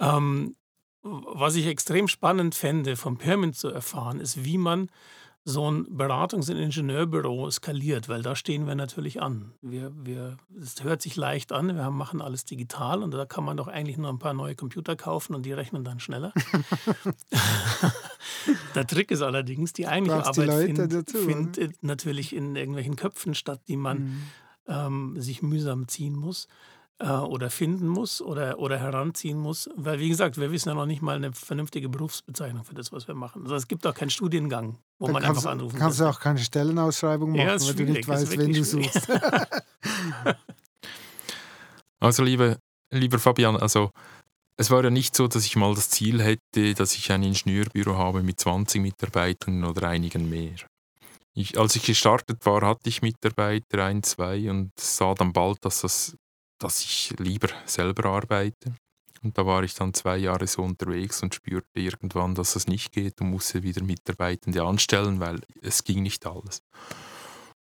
Ähm, 0.00 0.54
was 1.02 1.56
ich 1.56 1.66
extrem 1.66 2.06
spannend 2.08 2.54
fände, 2.54 2.96
vom 2.96 3.18
Pyramid 3.18 3.56
zu 3.56 3.68
erfahren, 3.68 4.20
ist, 4.20 4.44
wie 4.44 4.58
man 4.58 4.88
so 5.44 5.68
ein 5.68 5.86
Beratungs- 5.86 6.50
und 6.50 6.56
Ingenieurbüro 6.56 7.50
skaliert, 7.50 8.08
weil 8.08 8.22
da 8.22 8.36
stehen 8.36 8.66
wir 8.66 8.76
natürlich 8.76 9.20
an. 9.20 9.52
Wir, 9.60 9.92
wir, 10.04 10.36
es 10.60 10.84
hört 10.84 11.02
sich 11.02 11.16
leicht 11.16 11.52
an, 11.52 11.74
wir 11.74 11.90
machen 11.90 12.22
alles 12.22 12.44
digital 12.44 13.02
und 13.02 13.12
da 13.12 13.26
kann 13.26 13.44
man 13.44 13.56
doch 13.56 13.66
eigentlich 13.66 13.98
nur 13.98 14.08
ein 14.08 14.20
paar 14.20 14.34
neue 14.34 14.54
Computer 14.54 14.94
kaufen 14.94 15.34
und 15.34 15.44
die 15.44 15.52
rechnen 15.52 15.82
dann 15.82 15.98
schneller. 15.98 16.32
Der 18.74 18.86
Trick 18.86 19.10
ist 19.10 19.22
allerdings, 19.22 19.72
die 19.72 19.88
eigentliche 19.88 20.24
Arbeit 20.26 20.52
findet 20.52 21.10
find 21.10 21.82
natürlich 21.82 22.34
in 22.34 22.54
irgendwelchen 22.54 22.96
Köpfen 22.96 23.34
statt, 23.34 23.60
die 23.66 23.76
man 23.76 23.98
mhm. 23.98 24.22
ähm, 24.68 25.20
sich 25.20 25.42
mühsam 25.42 25.88
ziehen 25.88 26.14
muss 26.14 26.46
äh, 27.02 27.08
oder 27.08 27.50
finden 27.50 27.88
muss 27.88 28.22
oder, 28.22 28.58
oder 28.58 28.78
heranziehen 28.78 29.38
muss. 29.38 29.68
Weil, 29.74 29.98
wie 29.98 30.08
gesagt, 30.08 30.38
wir 30.38 30.52
wissen 30.52 30.68
ja 30.68 30.74
noch 30.74 30.86
nicht 30.86 31.02
mal 31.02 31.16
eine 31.16 31.32
vernünftige 31.32 31.88
Berufsbezeichnung 31.88 32.64
für 32.64 32.74
das, 32.74 32.92
was 32.92 33.08
wir 33.08 33.14
machen. 33.14 33.42
Also 33.42 33.56
es 33.56 33.66
gibt 33.66 33.86
auch 33.86 33.94
keinen 33.94 34.10
Studiengang, 34.10 34.78
wo 34.98 35.06
Dann 35.06 35.14
man 35.14 35.24
einfach 35.24 35.46
anrufen 35.46 35.72
kann. 35.72 35.86
Kannst 35.86 36.00
du 36.00 36.04
auch 36.04 36.20
keine 36.20 36.38
Stellenausschreibung 36.38 37.32
machen, 37.32 37.40
ja, 37.40 37.60
weil 37.60 37.74
du 37.74 37.84
nicht 37.84 38.06
weißt, 38.06 38.38
wen 38.38 38.52
du 38.52 38.64
suchst. 38.64 39.08
also, 42.00 42.22
liebe, 42.22 42.58
lieber 42.90 43.18
Fabian, 43.18 43.56
also 43.56 43.90
es 44.56 44.70
war 44.70 44.84
ja 44.84 44.90
nicht 44.90 45.16
so, 45.16 45.26
dass 45.26 45.44
ich 45.44 45.56
mal 45.56 45.74
das 45.74 45.90
Ziel 45.90 46.22
hätte, 46.22 46.74
dass 46.74 46.94
ich 46.94 47.10
ein 47.10 47.22
Ingenieurbüro 47.24 47.96
habe 47.96 48.22
mit 48.22 48.38
20 48.38 48.80
Mitarbeitern 48.80 49.64
oder 49.64 49.88
einigen 49.88 50.28
mehr. 50.28 50.54
Ich, 51.34 51.58
als 51.58 51.74
ich 51.74 51.84
gestartet 51.84 52.44
war, 52.44 52.60
hatte 52.60 52.90
ich 52.90 53.00
Mitarbeiter, 53.00 53.84
ein, 53.84 54.02
zwei, 54.02 54.50
und 54.50 54.70
sah 54.78 55.14
dann 55.14 55.32
bald, 55.32 55.64
dass 55.64 55.80
das 55.80 56.14
dass 56.62 56.80
ich 56.82 57.14
lieber 57.18 57.48
selber 57.66 58.06
arbeite. 58.10 58.74
Und 59.22 59.38
da 59.38 59.46
war 59.46 59.62
ich 59.62 59.74
dann 59.74 59.94
zwei 59.94 60.16
Jahre 60.16 60.46
so 60.46 60.62
unterwegs 60.62 61.22
und 61.22 61.34
spürte 61.34 61.80
irgendwann, 61.80 62.34
dass 62.34 62.56
es 62.56 62.66
nicht 62.66 62.92
geht 62.92 63.20
und 63.20 63.30
musste 63.30 63.62
wieder 63.62 63.82
Mitarbeitende 63.82 64.62
anstellen, 64.62 65.20
weil 65.20 65.40
es 65.60 65.84
ging 65.84 66.02
nicht 66.02 66.26
alles. 66.26 66.62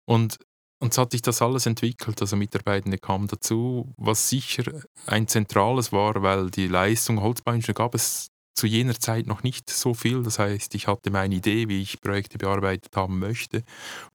Und, 0.06 0.38
so 0.82 1.02
hat 1.02 1.12
sich 1.12 1.22
das 1.22 1.42
alles 1.42 1.66
entwickelt. 1.66 2.22
Also 2.22 2.38
Mitarbeitende 2.38 2.98
kamen 2.98 3.28
dazu, 3.28 3.94
was 3.98 4.30
sicher 4.30 4.64
ein 5.06 5.28
zentrales 5.28 5.92
war, 5.92 6.22
weil 6.24 6.50
die 6.50 6.68
Leistung 6.68 7.22
Holzbauingenieur 7.22 7.74
gab 7.74 7.94
es 7.94 8.30
zu 8.56 8.66
jener 8.66 8.98
Zeit 8.98 9.28
noch 9.28 9.44
nicht 9.44 9.70
so 9.70 9.94
viel. 9.94 10.24
Das 10.24 10.40
heißt, 10.40 10.76
ich 10.76 10.88
hatte 10.88 11.12
meine 11.12 11.36
Idee, 11.36 11.68
wie 11.68 11.82
ich 11.82 12.02
Projekte 12.02 12.38
bearbeitet 12.38 12.96
haben 12.96 13.20
möchte 13.20 13.64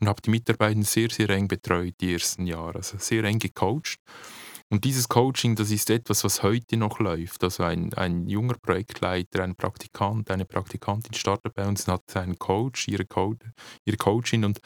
und 0.01 0.09
habe 0.09 0.23
die 0.23 0.31
Mitarbeitenden 0.31 0.85
sehr, 0.85 1.11
sehr 1.11 1.29
eng 1.31 1.49
betreut 1.49 1.95
die 2.01 2.15
ersten 2.15 2.47
Jahre, 2.47 2.77
also 2.77 2.97
sehr 2.99 3.25
eng 3.25 3.39
gecoacht. 3.39 3.99
Und 4.71 4.85
dieses 4.85 5.09
Coaching, 5.09 5.57
das 5.57 5.71
ist 5.71 5.91
etwas, 5.91 6.25
was 6.25 6.43
heute 6.43 6.77
noch 6.77 6.99
läuft. 6.99 7.45
Also 7.45 7.63
ein, 7.65 7.93
ein 7.95 8.27
junger 8.29 8.55
Projektleiter, 8.61 9.43
ein 9.43 9.55
Praktikant, 9.55 10.31
eine 10.31 10.45
Praktikantin 10.45 11.15
startet 11.15 11.55
bei 11.55 11.67
uns 11.67 11.87
und 11.87 11.95
hat 11.95 12.17
einen 12.17 12.39
Coach, 12.39 12.89
ihre, 12.89 13.05
Co 13.05 13.35
ihre 13.85 13.97
Coachin 13.97 14.45
und, 14.45 14.61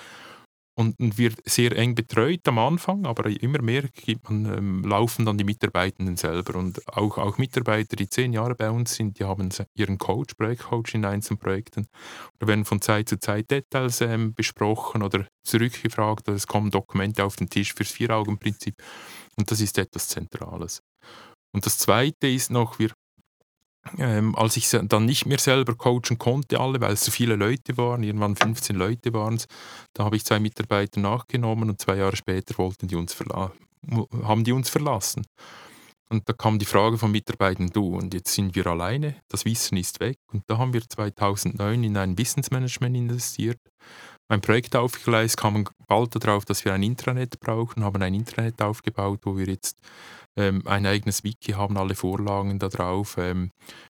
und, 0.77 0.99
und 1.01 1.19
wird 1.19 1.41
sehr 1.45 1.77
eng 1.77 1.97
betreut 1.97 2.47
am 2.47 2.59
Anfang, 2.59 3.05
aber 3.05 3.27
immer 3.27 3.61
mehr 3.61 3.83
gibt 3.93 4.31
man, 4.31 4.47
ähm, 4.47 4.83
laufen 4.85 5.27
dann 5.27 5.37
die 5.37 5.45
Mitarbeitenden 5.45 6.17
selber. 6.17 6.57
Und 6.57 6.87
auch, 6.97 7.19
auch 7.19 7.37
Mitarbeiter, 7.37 7.97
die 7.97 8.09
zehn 8.09 8.33
Jahre 8.33 8.55
bei 8.55 8.71
uns 8.71 8.95
sind, 8.95 9.19
die 9.19 9.25
haben 9.25 9.49
ihren 9.75 9.99
Coach, 9.99 10.35
Projektcoach 10.35 10.95
in 10.95 11.05
einzelnen 11.05 11.41
Projekten. 11.41 11.89
Da 12.39 12.47
werden 12.47 12.65
von 12.65 12.81
Zeit 12.81 13.09
zu 13.09 13.19
Zeit 13.19 13.51
Details 13.51 14.01
ähm, 14.01 14.33
besprochen 14.35 15.03
oder 15.03 15.27
zurückgefragt. 15.43 16.29
Es 16.29 16.47
kommen 16.47 16.71
Dokumente 16.71 17.25
auf 17.25 17.35
den 17.35 17.51
Tisch 17.51 17.75
fürs 17.75 17.91
Vier-Augen-Prinzip. 17.91 18.77
Und 19.39 19.51
das 19.51 19.61
ist 19.61 19.79
etwas 19.79 20.09
Zentrales. 20.09 20.81
Und 21.55 21.65
das 21.65 21.79
Zweite 21.79 22.27
ist 22.27 22.51
noch, 22.51 22.79
wir, 22.79 22.93
ähm, 23.97 24.35
als 24.37 24.57
ich 24.57 24.69
dann 24.69 25.07
nicht 25.07 25.27
mehr 25.27 25.39
selber 25.39 25.75
coachen 25.75 26.19
konnte, 26.19 26.61
alle, 26.61 26.81
weil 26.81 26.93
es 26.93 27.05
so 27.05 27.11
viele 27.11 27.37
Leute 27.37 27.77
waren, 27.77 28.03
irgendwann 28.03 28.37
15 28.37 28.77
Leute 28.77 29.13
waren 29.15 29.35
es, 29.35 29.47
da 29.95 30.05
habe 30.05 30.17
ich 30.17 30.25
zwei 30.25 30.41
Mitarbeiter 30.41 31.01
nachgenommen 31.01 31.71
und 31.71 31.81
zwei 31.81 31.97
Jahre 31.97 32.17
später 32.17 32.59
wollten 32.59 32.89
die 32.89 32.97
uns 32.97 33.17
haben 34.25 34.45
die 34.45 34.53
uns 34.53 34.69
verlassen. 34.69 35.25
Und 36.11 36.29
da 36.29 36.33
kam 36.33 36.59
die 36.59 36.67
Frage 36.67 36.97
von 36.97 37.11
Mitarbeitern, 37.13 37.69
du, 37.69 37.97
und 37.97 38.15
jetzt 38.15 38.33
sind 38.33 38.55
wir 38.55 38.67
alleine, 38.67 39.21
das 39.29 39.45
Wissen 39.45 39.77
ist 39.77 40.01
weg. 40.01 40.17
Und 40.33 40.43
da 40.47 40.59
haben 40.59 40.73
wir 40.73 40.83
2009 40.83 41.85
in 41.85 41.97
ein 41.97 42.17
Wissensmanagement 42.17 42.97
investiert, 42.97 43.61
mein 44.29 44.41
Projekt 44.41 44.77
aufgeleistet, 44.77 45.41
kamen 45.41 45.69
bald 45.87 46.23
darauf, 46.23 46.45
dass 46.45 46.65
wir 46.65 46.75
ein 46.75 46.83
Intranet 46.83 47.41
brauchen, 47.41 47.83
haben 47.83 48.03
ein 48.03 48.15
Intranet 48.15 48.61
aufgebaut, 48.61 49.21
wo 49.23 49.37
wir 49.37 49.47
jetzt 49.47 49.79
ähm, 50.37 50.63
ein 50.67 50.87
eigenes 50.87 51.25
Wiki 51.25 51.53
haben, 51.53 51.77
alle 51.77 51.95
Vorlagen 51.95 52.59
da 52.59 52.69
drauf. 52.69 53.17
Ähm, 53.19 53.51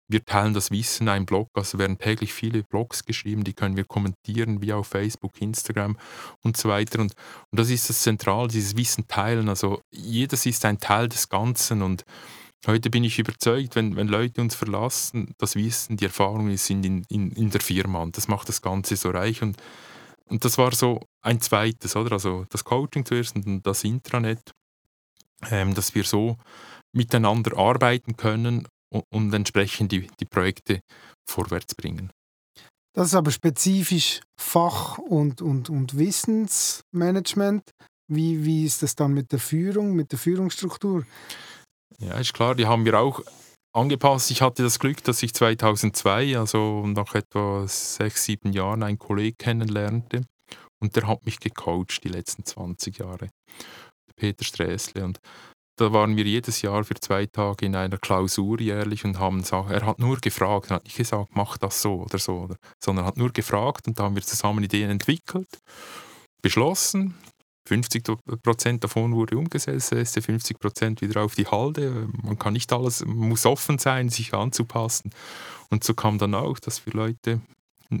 wir 0.08 0.24
teilen 0.24 0.54
das 0.54 0.70
Wissen, 0.70 1.08
ein 1.08 1.26
Blog, 1.26 1.48
also 1.54 1.78
werden 1.78 1.98
täglich 1.98 2.32
viele 2.32 2.62
Blogs 2.62 3.04
geschrieben, 3.04 3.42
die 3.42 3.54
können 3.54 3.76
wir 3.76 3.84
kommentieren, 3.84 4.60
wie 4.60 4.72
auf 4.72 4.86
Facebook, 4.86 5.40
Instagram 5.40 5.96
und 6.42 6.56
so 6.56 6.68
weiter. 6.68 7.00
Und, 7.00 7.14
und 7.50 7.60
das 7.60 7.70
ist 7.70 7.88
das 7.88 8.02
Zentrale, 8.02 8.48
dieses 8.48 8.76
Wissen 8.76 9.08
teilen. 9.08 9.48
Also 9.48 9.80
jedes 9.90 10.46
ist 10.46 10.64
ein 10.64 10.78
Teil 10.78 11.08
des 11.08 11.28
Ganzen 11.28 11.82
und 11.82 12.04
Heute 12.66 12.90
bin 12.90 13.04
ich 13.04 13.20
überzeugt, 13.20 13.76
wenn, 13.76 13.94
wenn 13.94 14.08
Leute 14.08 14.40
uns 14.40 14.56
verlassen, 14.56 15.34
das 15.38 15.54
Wissen, 15.54 15.96
die 15.98 16.06
Erfahrungen 16.06 16.56
sind 16.56 16.84
in, 16.84 17.04
in, 17.08 17.30
in 17.30 17.50
der 17.50 17.60
Firma 17.60 18.02
und 18.02 18.16
das 18.16 18.26
macht 18.26 18.48
das 18.48 18.60
Ganze 18.60 18.96
so 18.96 19.10
reich. 19.10 19.40
Und 19.40 19.56
und 20.28 20.44
das 20.44 20.58
war 20.58 20.72
so 20.72 21.00
ein 21.22 21.40
zweites, 21.40 21.96
oder? 21.96 22.12
Also 22.12 22.44
das 22.50 22.64
Coaching 22.64 23.04
zuerst 23.04 23.36
und 23.36 23.66
das 23.66 23.84
Intranet, 23.84 24.52
ähm, 25.50 25.74
dass 25.74 25.94
wir 25.94 26.04
so 26.04 26.36
miteinander 26.92 27.56
arbeiten 27.56 28.16
können 28.16 28.66
und, 28.92 29.04
und 29.10 29.32
entsprechend 29.32 29.92
die, 29.92 30.08
die 30.20 30.24
Projekte 30.24 30.80
vorwärts 31.28 31.74
bringen. 31.74 32.10
Das 32.94 33.08
ist 33.08 33.14
aber 33.14 33.30
spezifisch 33.30 34.20
Fach- 34.40 34.98
und, 34.98 35.42
und, 35.42 35.68
und 35.68 35.98
Wissensmanagement. 35.98 37.62
Wie, 38.08 38.44
wie 38.44 38.64
ist 38.64 38.82
das 38.82 38.94
dann 38.94 39.12
mit 39.12 39.32
der 39.32 39.38
Führung, 39.38 39.94
mit 39.94 40.12
der 40.12 40.18
Führungsstruktur? 40.18 41.04
Ja, 41.98 42.18
ist 42.18 42.32
klar, 42.32 42.54
die 42.54 42.66
haben 42.66 42.84
wir 42.84 42.98
auch 42.98 43.20
angepasst. 43.76 44.30
Ich 44.30 44.42
hatte 44.42 44.62
das 44.62 44.78
Glück, 44.78 45.04
dass 45.04 45.22
ich 45.22 45.34
2002, 45.34 46.38
also 46.38 46.86
nach 46.86 47.14
etwa 47.14 47.66
sechs, 47.68 48.24
sieben 48.24 48.52
Jahren, 48.52 48.82
einen 48.82 48.98
Kollegen 48.98 49.36
kennenlernte 49.36 50.22
und 50.80 50.96
der 50.96 51.06
hat 51.06 51.24
mich 51.26 51.38
gecoacht 51.38 52.02
die 52.02 52.08
letzten 52.08 52.44
20 52.44 52.98
Jahre. 52.98 53.28
Peter 54.16 54.44
Sträßle. 54.44 55.04
Und 55.04 55.20
da 55.78 55.92
waren 55.92 56.16
wir 56.16 56.24
jedes 56.24 56.62
Jahr 56.62 56.84
für 56.84 56.94
zwei 56.94 57.26
Tage 57.26 57.66
in 57.66 57.76
einer 57.76 57.98
Klausur 57.98 58.60
jährlich 58.60 59.04
und 59.04 59.18
haben 59.18 59.42
gesagt, 59.42 59.70
er 59.70 59.84
hat 59.84 59.98
nur 59.98 60.16
gefragt, 60.16 60.70
er 60.70 60.76
hat 60.76 60.84
nicht 60.84 60.96
gesagt, 60.96 61.30
mach 61.34 61.58
das 61.58 61.82
so 61.82 62.02
oder 62.02 62.18
so, 62.18 62.48
sondern 62.82 63.04
hat 63.04 63.18
nur 63.18 63.30
gefragt 63.30 63.86
und 63.86 63.98
da 63.98 64.04
haben 64.04 64.14
wir 64.14 64.22
zusammen 64.22 64.64
Ideen 64.64 64.90
entwickelt, 64.90 65.58
beschlossen. 66.40 67.14
50 67.66 68.04
Prozent 68.42 68.84
davon 68.84 69.14
wurde 69.14 69.36
umgesetzt, 69.36 69.90
50 69.90 70.58
Prozent 70.58 71.00
wieder 71.02 71.22
auf 71.22 71.34
die 71.34 71.46
Halde. 71.46 72.08
Man 72.22 72.38
kann 72.38 72.52
nicht 72.52 72.72
alles, 72.72 73.04
man 73.04 73.28
muss 73.28 73.44
offen 73.44 73.78
sein, 73.78 74.08
sich 74.08 74.32
anzupassen. 74.34 75.10
Und 75.68 75.82
so 75.82 75.94
kam 75.94 76.18
dann 76.18 76.34
auch, 76.34 76.58
dass 76.58 76.86
wir 76.86 76.92
Leute 76.92 77.40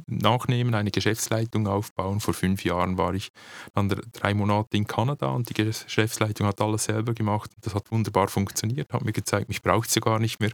nachnehmen, 0.06 0.74
eine 0.74 0.90
Geschäftsleitung 0.90 1.66
aufbauen. 1.66 2.20
Vor 2.20 2.34
fünf 2.34 2.64
Jahren 2.64 2.98
war 2.98 3.14
ich 3.14 3.30
dann 3.74 3.88
drei 4.12 4.34
Monate 4.34 4.76
in 4.76 4.86
Kanada 4.86 5.28
und 5.28 5.48
die 5.50 5.54
Geschäftsleitung 5.54 6.46
hat 6.46 6.60
alles 6.60 6.84
selber 6.84 7.14
gemacht. 7.14 7.50
Das 7.62 7.74
hat 7.74 7.90
wunderbar 7.90 8.28
funktioniert, 8.28 8.92
hat 8.92 9.04
mir 9.04 9.12
gezeigt, 9.12 9.48
mich 9.48 9.62
braucht 9.62 9.90
sie 9.90 10.00
gar 10.00 10.18
nicht 10.18 10.40
mehr. 10.40 10.52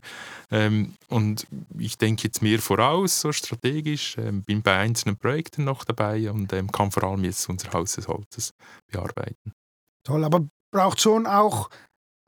Ähm, 0.50 0.94
und 1.08 1.46
ich 1.78 1.98
denke 1.98 2.24
jetzt 2.24 2.42
mehr 2.42 2.58
voraus, 2.58 3.20
so 3.20 3.32
strategisch, 3.32 4.16
ähm, 4.18 4.42
bin 4.42 4.62
bei 4.62 4.76
einzelnen 4.76 5.16
Projekten 5.16 5.64
noch 5.64 5.84
dabei 5.84 6.30
und 6.30 6.52
ähm, 6.52 6.70
kann 6.70 6.90
vor 6.90 7.04
allem 7.04 7.24
jetzt 7.24 7.48
unser 7.48 7.72
Haus 7.72 7.94
des 7.94 8.08
Holzes 8.08 8.52
bearbeiten. 8.90 9.52
Toll, 10.04 10.24
aber 10.24 10.46
braucht 10.72 11.00
schon 11.00 11.26
auch 11.26 11.68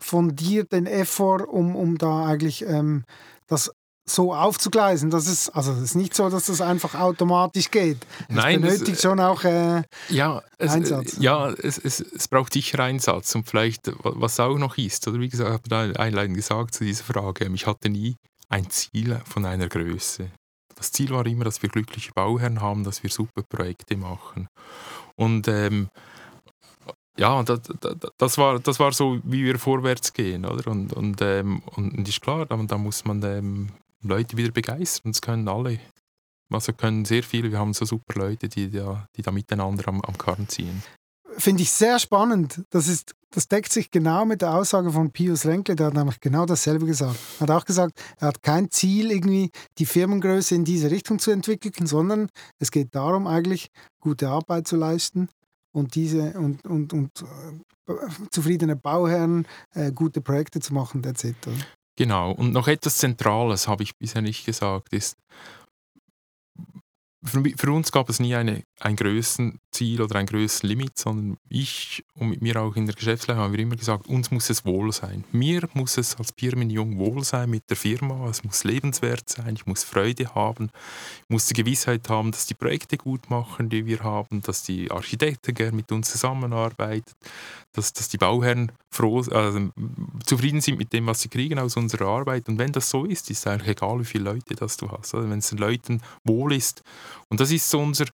von 0.00 0.36
dir 0.36 0.64
den 0.64 0.86
Effort, 0.86 1.46
um, 1.48 1.74
um 1.74 1.98
da 1.98 2.26
eigentlich 2.26 2.62
ähm, 2.62 3.04
das 3.46 3.72
so 4.08 4.34
aufzugleisen. 4.34 5.10
Das 5.10 5.26
ist, 5.26 5.50
also 5.50 5.72
es 5.72 5.80
ist 5.80 5.94
nicht 5.94 6.14
so, 6.14 6.28
dass 6.28 6.46
das 6.46 6.60
einfach 6.60 6.94
automatisch 6.94 7.70
geht. 7.70 7.98
Es 8.28 8.34
Nein, 8.34 8.60
benötigt 8.60 8.96
es, 8.96 9.02
schon 9.02 9.20
auch 9.20 9.44
äh, 9.44 9.82
ja, 10.08 10.42
es, 10.58 10.72
Einsatz. 10.72 11.16
Ja, 11.18 11.50
es, 11.50 11.78
es, 11.78 12.00
es 12.00 12.28
braucht 12.28 12.52
sicher 12.52 12.80
Einsatz. 12.80 13.34
Und 13.34 13.48
vielleicht, 13.48 13.90
was 14.02 14.38
auch 14.40 14.58
noch 14.58 14.76
ist, 14.76 15.06
oder 15.08 15.20
wie 15.20 15.28
gesagt, 15.28 15.66
ich 15.66 15.72
habe 15.72 15.98
einleitend 15.98 16.36
gesagt 16.36 16.74
zu 16.74 16.84
dieser 16.84 17.04
Frage, 17.04 17.50
ich 17.52 17.66
hatte 17.66 17.88
nie 17.88 18.16
ein 18.48 18.68
Ziel 18.70 19.20
von 19.24 19.46
einer 19.46 19.68
Größe. 19.68 20.30
Das 20.74 20.92
Ziel 20.92 21.10
war 21.10 21.24
immer, 21.26 21.44
dass 21.44 21.62
wir 21.62 21.70
glückliche 21.70 22.12
Bauherren 22.12 22.60
haben, 22.60 22.84
dass 22.84 23.02
wir 23.02 23.10
super 23.10 23.42
Projekte 23.48 23.96
machen. 23.96 24.48
Und 25.16 25.48
ähm, 25.48 25.88
ja, 27.16 27.42
das, 27.44 27.60
das, 28.18 28.38
war, 28.38 28.58
das 28.58 28.80
war 28.80 28.92
so, 28.92 29.20
wie 29.22 29.44
wir 29.44 29.58
vorwärts 29.58 30.12
gehen, 30.12 30.44
oder? 30.44 30.70
Und, 30.70 30.92
und, 30.92 31.22
ähm, 31.22 31.62
und 31.76 32.08
ist 32.08 32.20
klar, 32.20 32.44
da, 32.44 32.56
da 32.56 32.76
muss 32.76 33.04
man 33.04 33.22
ähm, 33.22 33.68
Leute 34.08 34.36
wieder 34.36 34.50
begeistern. 34.50 35.12
Das 35.12 35.20
können 35.20 35.48
alle. 35.48 35.78
Also 36.50 36.72
können 36.72 37.04
sehr 37.04 37.22
viele. 37.22 37.50
Wir 37.50 37.58
haben 37.58 37.74
so 37.74 37.84
super 37.84 38.20
Leute, 38.20 38.48
die 38.48 38.70
da, 38.70 39.08
die 39.16 39.22
da 39.22 39.30
miteinander 39.30 39.88
am, 39.88 40.00
am 40.02 40.16
Karren 40.16 40.48
ziehen. 40.48 40.82
Finde 41.36 41.62
ich 41.62 41.70
sehr 41.70 41.98
spannend. 41.98 42.62
Das, 42.70 42.86
ist, 42.86 43.14
das 43.30 43.48
deckt 43.48 43.72
sich 43.72 43.90
genau 43.90 44.24
mit 44.24 44.40
der 44.40 44.54
Aussage 44.54 44.92
von 44.92 45.10
Pius 45.10 45.46
Renkle. 45.46 45.74
Der 45.74 45.86
hat 45.86 45.94
nämlich 45.94 46.20
genau 46.20 46.46
dasselbe 46.46 46.86
gesagt. 46.86 47.18
Er 47.38 47.40
hat 47.40 47.50
auch 47.50 47.64
gesagt, 47.64 48.00
er 48.18 48.28
hat 48.28 48.42
kein 48.42 48.70
Ziel, 48.70 49.10
irgendwie 49.10 49.50
die 49.78 49.86
Firmengröße 49.86 50.54
in 50.54 50.64
diese 50.64 50.90
Richtung 50.92 51.18
zu 51.18 51.32
entwickeln, 51.32 51.86
sondern 51.86 52.28
es 52.60 52.70
geht 52.70 52.94
darum, 52.94 53.26
eigentlich 53.26 53.70
gute 54.00 54.28
Arbeit 54.28 54.68
zu 54.68 54.76
leisten 54.76 55.28
und 55.72 55.96
diese 55.96 56.34
und, 56.38 56.64
und, 56.64 56.92
und 56.92 57.10
äh, 57.88 57.92
zufriedene 58.30 58.76
Bauherren, 58.76 59.46
äh, 59.74 59.90
gute 59.90 60.20
Projekte 60.20 60.60
zu 60.60 60.72
machen, 60.72 61.02
etc. 61.02 61.34
Genau. 61.96 62.32
Und 62.32 62.52
noch 62.52 62.68
etwas 62.68 62.98
Zentrales 62.98 63.68
habe 63.68 63.82
ich 63.82 63.96
bisher 63.96 64.22
nicht 64.22 64.44
gesagt, 64.44 64.92
ist, 64.92 65.16
für, 67.24 67.42
für, 67.56 67.72
uns 67.72 67.92
gab 67.92 68.08
es 68.08 68.20
nie 68.20 68.34
eine, 68.34 68.64
ein 68.80 68.96
Größenziel 68.96 70.02
oder 70.02 70.16
ein 70.16 70.26
Größenlimit, 70.26 70.98
sondern 70.98 71.38
ich 71.48 72.04
und 72.14 72.28
mit 72.28 72.42
mir 72.42 72.60
auch 72.60 72.74
in 72.76 72.86
der 72.86 72.94
Geschäftsleitung 72.94 73.42
haben 73.42 73.52
wir 73.52 73.60
immer 73.60 73.76
gesagt, 73.76 74.08
uns 74.08 74.30
muss 74.30 74.50
es 74.50 74.64
wohl 74.64 74.92
sein. 74.92 75.24
Mir 75.32 75.68
muss 75.74 75.96
es 75.96 76.16
als 76.16 76.32
Pirmin 76.32 76.70
Jung 76.70 76.98
wohl 76.98 77.22
sein 77.24 77.50
mit 77.50 77.70
der 77.70 77.76
Firma, 77.76 78.28
es 78.28 78.42
muss 78.42 78.64
lebenswert 78.64 79.28
sein, 79.28 79.54
ich 79.54 79.66
muss 79.66 79.84
Freude 79.84 80.34
haben, 80.34 80.70
ich 81.22 81.28
muss 81.28 81.46
die 81.46 81.54
Gewissheit 81.54 82.08
haben, 82.08 82.32
dass 82.32 82.46
die 82.46 82.54
Projekte 82.54 82.96
gut 82.96 83.30
machen, 83.30 83.68
die 83.68 83.86
wir 83.86 84.00
haben, 84.00 84.42
dass 84.42 84.64
die 84.64 84.90
Architekten 84.90 85.54
gerne 85.54 85.76
mit 85.76 85.92
uns 85.92 86.10
zusammenarbeiten, 86.10 87.12
dass, 87.72 87.92
dass 87.92 88.08
die 88.08 88.18
Bauherren 88.18 88.72
froh, 88.90 89.18
also, 89.30 89.70
zufrieden 90.24 90.60
sind 90.60 90.78
mit 90.78 90.92
dem, 90.92 91.06
was 91.06 91.20
sie 91.20 91.28
kriegen 91.28 91.58
aus 91.58 91.76
unserer 91.76 92.06
Arbeit. 92.06 92.48
Und 92.48 92.58
wenn 92.58 92.72
das 92.72 92.90
so 92.90 93.04
ist, 93.04 93.30
ist 93.30 93.38
es 93.38 93.46
eigentlich 93.46 93.76
egal, 93.76 94.00
wie 94.00 94.04
viele 94.04 94.24
Leute 94.24 94.54
das 94.54 94.76
du 94.76 94.90
hast. 94.90 95.14
Also 95.14 95.28
wenn 95.28 95.38
es 95.38 95.50
den 95.50 95.58
Leuten 95.58 96.00
wohl 96.24 96.52
ist. 96.52 96.82
Und 97.28 97.40
das 97.40 97.50
ist 97.50 97.68
so 97.68 97.80
unsere 97.80 98.10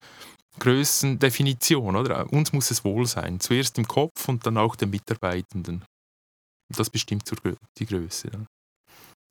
Größendefinition. 0.59 1.97
Oder? 1.97 2.33
Uns 2.33 2.53
muss 2.53 2.71
es 2.71 2.85
wohl 2.85 3.07
sein. 3.07 3.41
Zuerst 3.41 3.79
im 3.79 3.87
Kopf 3.87 4.29
und 4.29 4.47
dann 4.47 4.59
auch 4.59 4.77
den 4.77 4.91
Mitarbeitenden. 4.91 5.85
Das 6.77 6.91
bestimmt 6.91 7.31
die 7.79 7.87
Größe. 7.87 8.29
Ja. 8.33 8.41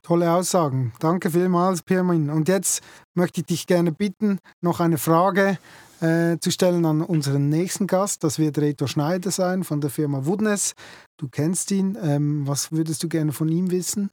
Tolle 0.06 0.32
Aussagen. 0.32 0.94
Danke 1.00 1.30
vielmals, 1.30 1.84
Pirmin. 1.84 2.30
Und 2.30 2.48
jetzt 2.48 2.82
möchte 3.16 3.42
ich 3.42 3.48
dich 3.48 3.68
gerne 3.68 3.92
bitten, 3.92 4.40
noch 4.62 4.80
eine 4.80 4.98
Frage 4.98 5.60
äh, 6.02 6.38
zu 6.40 6.52
stellen 6.52 6.86
an 6.86 7.02
unseren 7.02 7.50
nächsten 7.50 7.86
Gast. 7.86 8.24
Das 8.24 8.40
wird 8.40 8.58
Reto 8.58 8.88
Schneider 8.88 9.32
sein 9.32 9.64
von 9.64 9.82
der 9.82 9.90
Firma 9.90 10.26
Woodness. 10.26 10.74
Du 11.18 11.28
kennst 11.30 11.72
ihn. 11.72 11.98
Ähm, 12.02 12.48
was 12.48 12.72
würdest 12.72 13.04
du 13.04 13.10
gerne 13.10 13.34
von 13.34 13.50
ihm 13.50 13.72
wissen? 13.72 14.10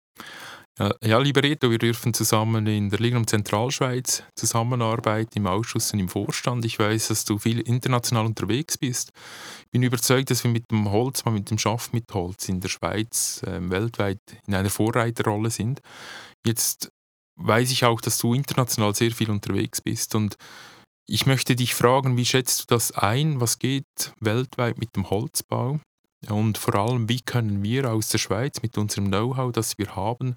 Ja, 0.78 1.18
lieber 1.20 1.42
Reto, 1.42 1.70
wir 1.70 1.78
dürfen 1.78 2.12
zusammen 2.12 2.66
in 2.66 2.90
der 2.90 2.98
Liga 2.98 3.26
Zentralschweiz 3.26 4.24
zusammenarbeiten, 4.34 5.38
im 5.38 5.46
Ausschuss 5.46 5.94
und 5.94 6.00
im 6.00 6.10
Vorstand. 6.10 6.66
Ich 6.66 6.78
weiß, 6.78 7.08
dass 7.08 7.24
du 7.24 7.38
viel 7.38 7.60
international 7.60 8.26
unterwegs 8.26 8.76
bist. 8.76 9.10
Ich 9.64 9.70
bin 9.70 9.82
überzeugt, 9.82 10.30
dass 10.30 10.44
wir 10.44 10.50
mit 10.50 10.70
dem 10.70 10.90
Holz, 10.90 11.24
mit 11.24 11.50
dem 11.50 11.56
Schaff 11.56 11.94
mit 11.94 12.12
Holz 12.12 12.50
in 12.50 12.60
der 12.60 12.68
Schweiz 12.68 13.42
äh, 13.44 13.70
weltweit 13.70 14.20
in 14.46 14.54
einer 14.54 14.68
Vorreiterrolle 14.68 15.50
sind. 15.50 15.80
Jetzt 16.44 16.90
weiß 17.36 17.70
ich 17.70 17.86
auch, 17.86 18.02
dass 18.02 18.18
du 18.18 18.34
international 18.34 18.94
sehr 18.94 19.12
viel 19.12 19.30
unterwegs 19.30 19.80
bist 19.80 20.14
und 20.14 20.36
ich 21.08 21.24
möchte 21.24 21.56
dich 21.56 21.74
fragen, 21.74 22.18
wie 22.18 22.26
schätzt 22.26 22.60
du 22.60 22.64
das 22.74 22.92
ein? 22.92 23.40
Was 23.40 23.58
geht 23.58 24.12
weltweit 24.20 24.76
mit 24.76 24.94
dem 24.94 25.08
Holzbau? 25.08 25.80
Und 26.28 26.58
vor 26.58 26.74
allem, 26.74 27.08
wie 27.08 27.20
können 27.20 27.62
wir 27.62 27.90
aus 27.92 28.08
der 28.08 28.18
Schweiz 28.18 28.60
mit 28.60 28.76
unserem 28.76 29.06
Know-how, 29.06 29.52
das 29.52 29.78
wir 29.78 29.94
haben, 29.94 30.36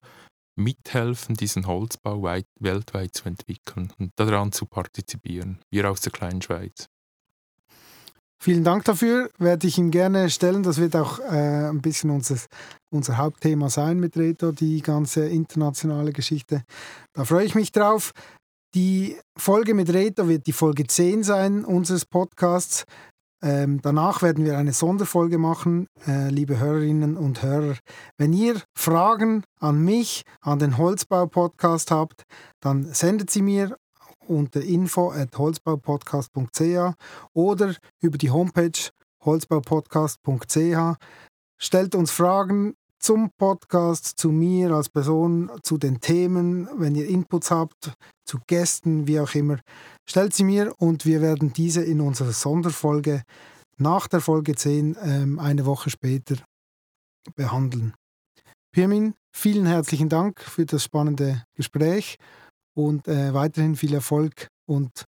mithelfen, 0.59 1.35
diesen 1.35 1.65
Holzbau 1.65 2.21
weit, 2.21 2.45
weltweit 2.59 3.15
zu 3.15 3.25
entwickeln 3.25 3.91
und 3.97 4.11
daran 4.15 4.51
zu 4.51 4.65
partizipieren, 4.65 5.59
wir 5.71 5.89
aus 5.89 6.01
der 6.01 6.11
kleinen 6.11 6.41
Schweiz? 6.41 6.87
Vielen 8.41 8.63
Dank 8.63 8.85
dafür, 8.85 9.29
werde 9.37 9.67
ich 9.67 9.77
ihm 9.77 9.91
gerne 9.91 10.29
stellen. 10.29 10.63
Das 10.63 10.77
wird 10.77 10.95
auch 10.95 11.19
äh, 11.19 11.67
ein 11.67 11.81
bisschen 11.81 12.09
unser, 12.09 12.37
unser 12.89 13.17
Hauptthema 13.17 13.69
sein 13.69 13.99
mit 13.99 14.15
Reto, 14.15 14.53
die 14.53 14.81
ganze 14.81 15.27
internationale 15.27 16.13
Geschichte. 16.13 16.63
Da 17.13 17.25
freue 17.25 17.45
ich 17.45 17.53
mich 17.53 17.73
drauf. 17.73 18.13
Die 18.75 19.17
Folge 19.35 19.73
mit 19.73 19.91
Reto 19.91 20.29
wird 20.29 20.47
die 20.47 20.53
Folge 20.53 20.87
10 20.87 21.23
sein 21.23 21.65
unseres 21.65 22.05
Podcasts. 22.05 22.85
Ähm, 23.41 23.79
danach 23.81 24.21
werden 24.21 24.43
wir 24.43 24.57
eine 24.57 24.73
Sonderfolge 24.73 25.37
machen, 25.37 25.87
äh, 26.05 26.27
liebe 26.29 26.59
Hörerinnen 26.59 27.15
und 27.15 27.41
Hörer. 27.41 27.77
Wenn 28.17 28.33
ihr 28.33 28.61
Fragen 28.75 29.45
an 29.59 29.81
mich, 29.83 30.23
an 30.41 30.59
den 30.59 30.77
Holzbau-Podcast 30.77 31.91
habt, 31.91 32.23
dann 32.59 32.93
sendet 32.93 33.29
sie 33.29 33.41
mir 33.41 33.77
unter 34.27 34.61
info.holzbaupodcast.ch 34.61 36.93
oder 37.33 37.75
über 38.01 38.17
die 38.17 38.31
Homepage 38.31 38.89
holzbaupodcast.ch. 39.23 40.97
Stellt 41.57 41.95
uns 41.95 42.11
Fragen, 42.11 42.75
zum 42.99 43.31
Podcast, 43.37 44.05
zu 44.17 44.29
mir 44.29 44.71
als 44.71 44.89
Person, 44.89 45.51
zu 45.63 45.77
den 45.77 45.99
Themen. 46.01 46.69
Wenn 46.77 46.95
ihr 46.95 47.07
Inputs 47.07 47.51
habt, 47.51 47.93
zu 48.25 48.39
Gästen, 48.47 49.07
wie 49.07 49.19
auch 49.19 49.33
immer, 49.33 49.59
stellt 50.07 50.33
sie 50.33 50.43
mir 50.43 50.73
und 50.77 51.05
wir 51.05 51.21
werden 51.21 51.53
diese 51.53 51.83
in 51.83 52.01
unserer 52.01 52.33
Sonderfolge 52.33 53.23
nach 53.77 54.07
der 54.07 54.21
Folge 54.21 54.55
10 54.55 54.97
ähm, 55.01 55.39
eine 55.39 55.65
Woche 55.65 55.89
später 55.89 56.35
behandeln. 57.35 57.93
Pirmin, 58.71 59.15
vielen 59.35 59.65
herzlichen 59.65 60.09
Dank 60.09 60.41
für 60.41 60.65
das 60.65 60.83
spannende 60.83 61.43
Gespräch 61.55 62.17
und 62.75 63.07
äh, 63.07 63.33
weiterhin 63.33 63.75
viel 63.75 63.93
Erfolg 63.93 64.47
und 64.67 65.05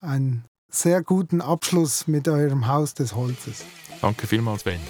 einen 0.00 0.44
sehr 0.70 1.02
guten 1.02 1.40
Abschluss 1.40 2.06
mit 2.06 2.28
eurem 2.28 2.66
Haus 2.66 2.94
des 2.94 3.14
Holzes. 3.14 3.64
Danke 4.00 4.26
vielmals, 4.26 4.64
Ben. 4.64 4.80